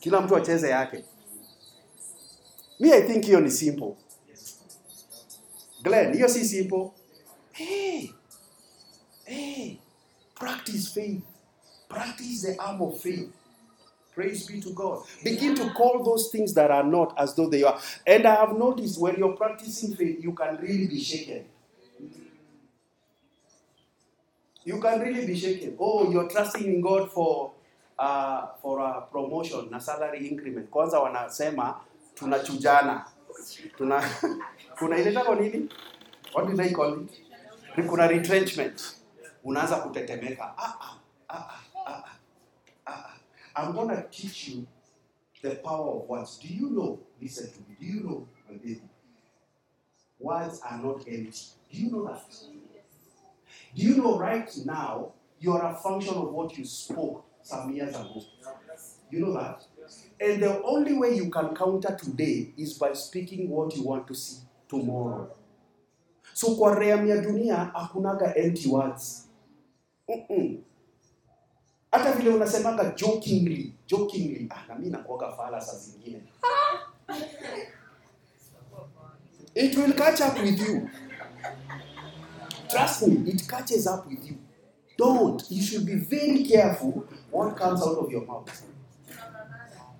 [0.00, 1.04] kila mtu acheze yake.
[2.80, 3.94] Me I think hiyo ni simple.
[5.82, 6.90] Glenn, hiyo si simple.
[7.52, 8.10] Hey.
[9.24, 9.76] Hey.
[10.34, 11.22] Practice faith.
[11.88, 13.30] Practice the arm of faith.
[14.14, 15.02] Praise be to God.
[15.24, 17.78] Begin to call those things that are not as though they are.
[18.06, 21.44] And I have noticed when you're practicing faith, you can really be shaken.
[24.64, 25.76] You can really be shaken.
[25.80, 27.52] Oh, you're trusting in God for
[27.98, 30.70] uh, for a promotion na salary increment.
[30.70, 31.80] Kwanza wanasema
[32.14, 33.06] tunachujana.
[33.76, 34.02] Tuna
[34.78, 35.68] kuna ile tako nini?
[36.34, 37.88] What do they call it?
[37.88, 38.96] Kuna retrenchment.
[39.44, 40.54] Unaanza kutetemeka.
[40.58, 40.96] Ah ah
[41.28, 41.36] ah.
[41.36, 41.63] ah.
[43.56, 44.66] I'm going to teach you
[45.42, 46.38] the power of words.
[46.38, 47.00] Do you know?
[47.20, 47.76] Listen to me.
[47.78, 48.80] Do you know, my baby?
[50.18, 51.32] Words are not empty.
[51.70, 52.34] Do you know that?
[53.74, 57.94] Do you know right now you are a function of what you spoke some years
[57.94, 58.22] ago?
[59.10, 59.64] You know that?
[60.20, 64.14] And the only way you can counter today is by speaking what you want to
[64.14, 65.30] see tomorrow.
[66.32, 69.28] So kwa realm dunia hakunaga empty words.
[70.08, 70.62] Mm-mm.
[71.94, 74.46] Hata vile unasemaga jokingly jokingly.
[74.50, 76.22] Ah, na mimi nakuoga fala saa zingine.
[79.54, 80.90] It will catch up with you.
[82.68, 84.36] Trust me it catches up with you.
[84.98, 85.44] Don't.
[85.50, 88.62] You should be very careful what comes out of your mouth.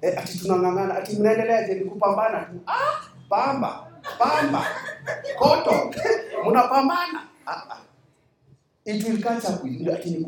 [0.03, 2.61] Eh, ati tunang'ang'ana ati mnaendeleaje ni kupambana tu.
[2.67, 3.87] Ah, pamba
[4.19, 4.67] pamba.
[5.39, 5.95] Koto.
[6.49, 7.29] Mnapambana.
[7.47, 7.81] Ah, ah.
[8.85, 9.93] it will catch up with you.
[9.93, 10.25] Ati ni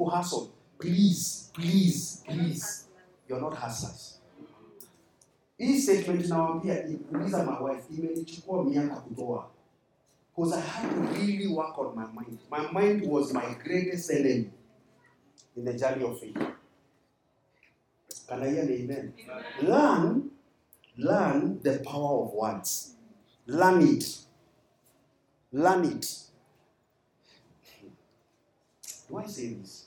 [0.78, 2.86] please please please.
[3.28, 4.20] You're not hustlers
[5.58, 9.50] hii statement nawambia uliza my wife imenichukua miaka kutoa.
[10.36, 12.38] Because i had to really work on my mind.
[12.50, 14.50] My mind was my greatest enemy
[15.56, 16.38] in the journey of faith
[18.26, 19.12] can i hear an amen?
[19.62, 20.30] Learn
[20.96, 22.94] learn the power of words.
[23.46, 24.18] Learn it.
[25.52, 26.06] Learn it.
[29.08, 29.85] Do i say this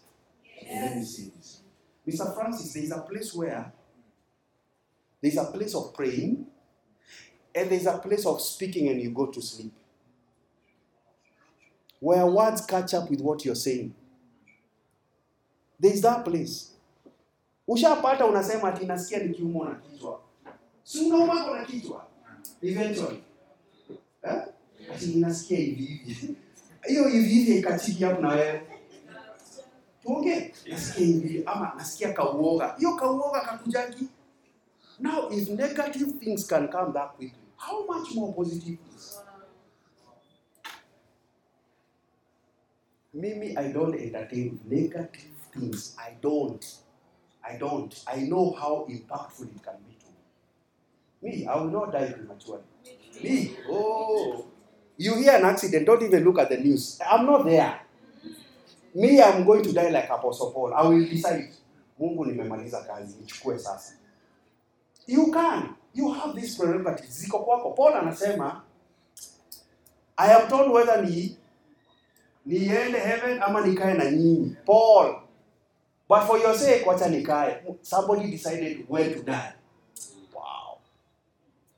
[0.70, 1.62] let me say this.
[2.08, 2.34] Mr.
[2.36, 3.72] Francis, there is a place where
[5.22, 6.46] There's a place of praying,
[7.54, 9.74] and there's a place of speaking, and you go to sleep.
[12.00, 13.94] Where words catch up with what you're saying.
[15.80, 16.72] There's that place.
[17.68, 19.20] Ushapata unasema ati nasikia
[19.70, 20.20] na kichwa.
[20.84, 22.08] Si na kichwa?
[22.62, 23.24] Eventually.
[24.24, 24.42] Eh?
[24.94, 26.02] Ati ninasikia hivi.
[26.88, 27.52] Hiyo hivi hivi
[28.22, 28.62] na wewe.
[30.04, 30.54] Tuongee.
[30.68, 32.76] Nasikia hivi ama nasikia kauoga.
[32.78, 34.08] Hiyo kauoga kakujaki.
[35.00, 39.20] Now if negative things can come that quickly, how much more positive is?
[43.14, 45.96] Mimi, I don't entertain negative things.
[45.98, 46.66] I don't.
[47.44, 48.04] I don't.
[48.08, 50.08] I know how impactful it can be to
[51.32, 51.38] me.
[51.40, 52.64] Me, I will not die prematurely.
[53.24, 54.46] Me, oh.
[54.98, 57.00] You hear an accident, don't even look at the news.
[57.10, 57.80] I'm not there.
[58.96, 60.74] Me, I'm going to die like Apostle Paul.
[60.74, 61.54] I will decide.
[62.00, 63.94] Mungu nimemaliza kazi, nichukue sasa.
[65.08, 65.76] You can.
[65.94, 67.10] You have this prerogative.
[67.10, 67.72] Ziko kwako.
[67.76, 68.62] Paul anasema,
[70.18, 71.38] I am told whether ni
[72.46, 74.56] niende heaven ama nikae na nyinyi.
[74.66, 75.16] Paul.
[76.10, 77.64] But for your sake, wacha nikae.
[77.82, 79.54] Somebody decided where to die.
[80.34, 80.80] Wow.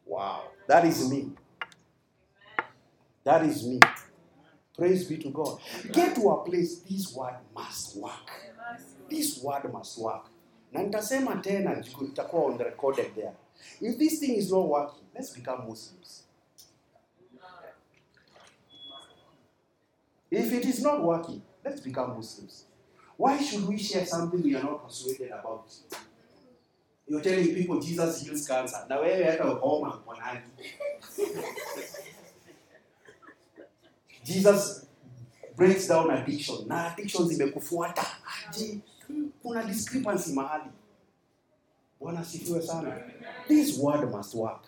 [0.06, 0.42] Wow.
[0.68, 1.30] That is me.
[3.24, 3.80] That is me.
[4.78, 5.60] Praise be to God.
[5.92, 8.32] Get to a place, this word must work.
[9.10, 10.26] This word must work.
[10.72, 13.34] Na tena, itakuwa on the recorded there.
[13.82, 16.24] If this thing is not working, let's become Muslims.
[20.32, 22.66] If it is not working, let's become Muslims.
[23.18, 25.66] Why should we share something we are not persuaded about?
[27.08, 28.86] You're telling people Jesus heals cancer.
[28.90, 30.42] Na wewe hata homa mwanani.
[34.34, 34.86] Jesus
[35.56, 36.68] breaks down addiction.
[36.68, 38.06] Na addiction zimekufuata.
[39.42, 40.72] Kuna discrepancy mahali.
[42.00, 43.04] Bwana asifiwe sana.
[43.48, 44.64] This word must work.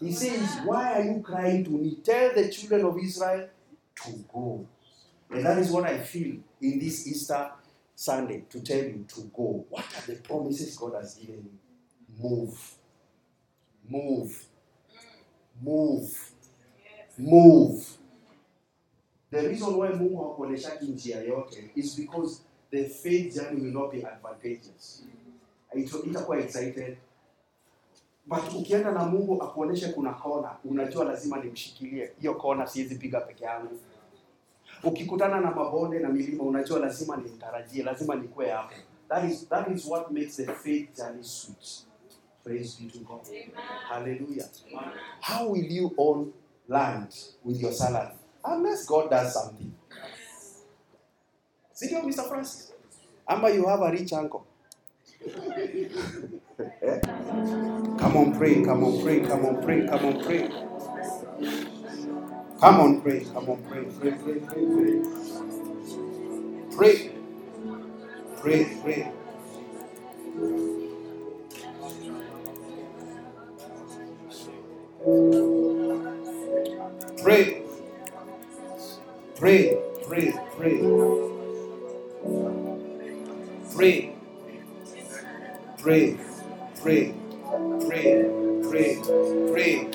[0.00, 1.96] He says, Why are you crying to me?
[2.02, 3.48] Tell the children of Israel
[4.04, 4.66] to go.
[5.30, 7.50] And that is what I feel in this Easter
[7.94, 9.64] Sunday to tell you to go.
[9.68, 11.58] What are the promises God has given you?
[12.18, 12.74] Move.
[13.88, 14.44] Move.
[15.62, 16.30] Move.
[17.18, 17.98] Move.
[19.30, 24.06] The reason why Mungu hakuonyeshaki njia yote is because the faith journey will not be
[24.06, 25.04] advantageous.
[26.06, 26.96] Itakuwa excited.
[28.26, 33.44] But ukienda na Mungu akuonyeshe kuna kona, unajua lazima nimshikilie hiyo kona, siwezi piga peke
[33.44, 33.78] yangu.
[34.84, 38.74] Ukikutana na mabonde na milima, unajua lazima nimtarajie, lazima nikue hapo.
[39.08, 41.84] That is, that is what makes the faith journey sweet.
[42.44, 43.20] Praise be to God.
[43.88, 44.48] Hallelujah.
[45.20, 46.32] How will you own
[46.68, 47.14] land
[47.44, 48.14] with your salary?
[48.44, 49.74] Unless God does something.
[51.74, 52.28] See you, Mr.
[52.28, 52.72] Francis?
[53.28, 54.46] Ama you have a rich uncle.
[57.98, 60.50] Come on, pray, come on, pray, come on, pray, come on, pray.
[62.60, 64.40] Come on, pray, come on, pray, pray, pray.
[66.76, 67.12] Pray,
[68.40, 68.82] pray, pray.
[68.82, 69.12] Pray, pray,
[77.22, 77.62] pray,
[79.40, 79.78] pray.
[80.08, 80.82] Pray, pray,
[83.74, 84.12] pray,
[85.82, 86.18] pray,
[86.82, 87.14] pray,
[87.86, 88.14] pray,
[88.70, 88.98] pray,
[89.52, 89.89] pray.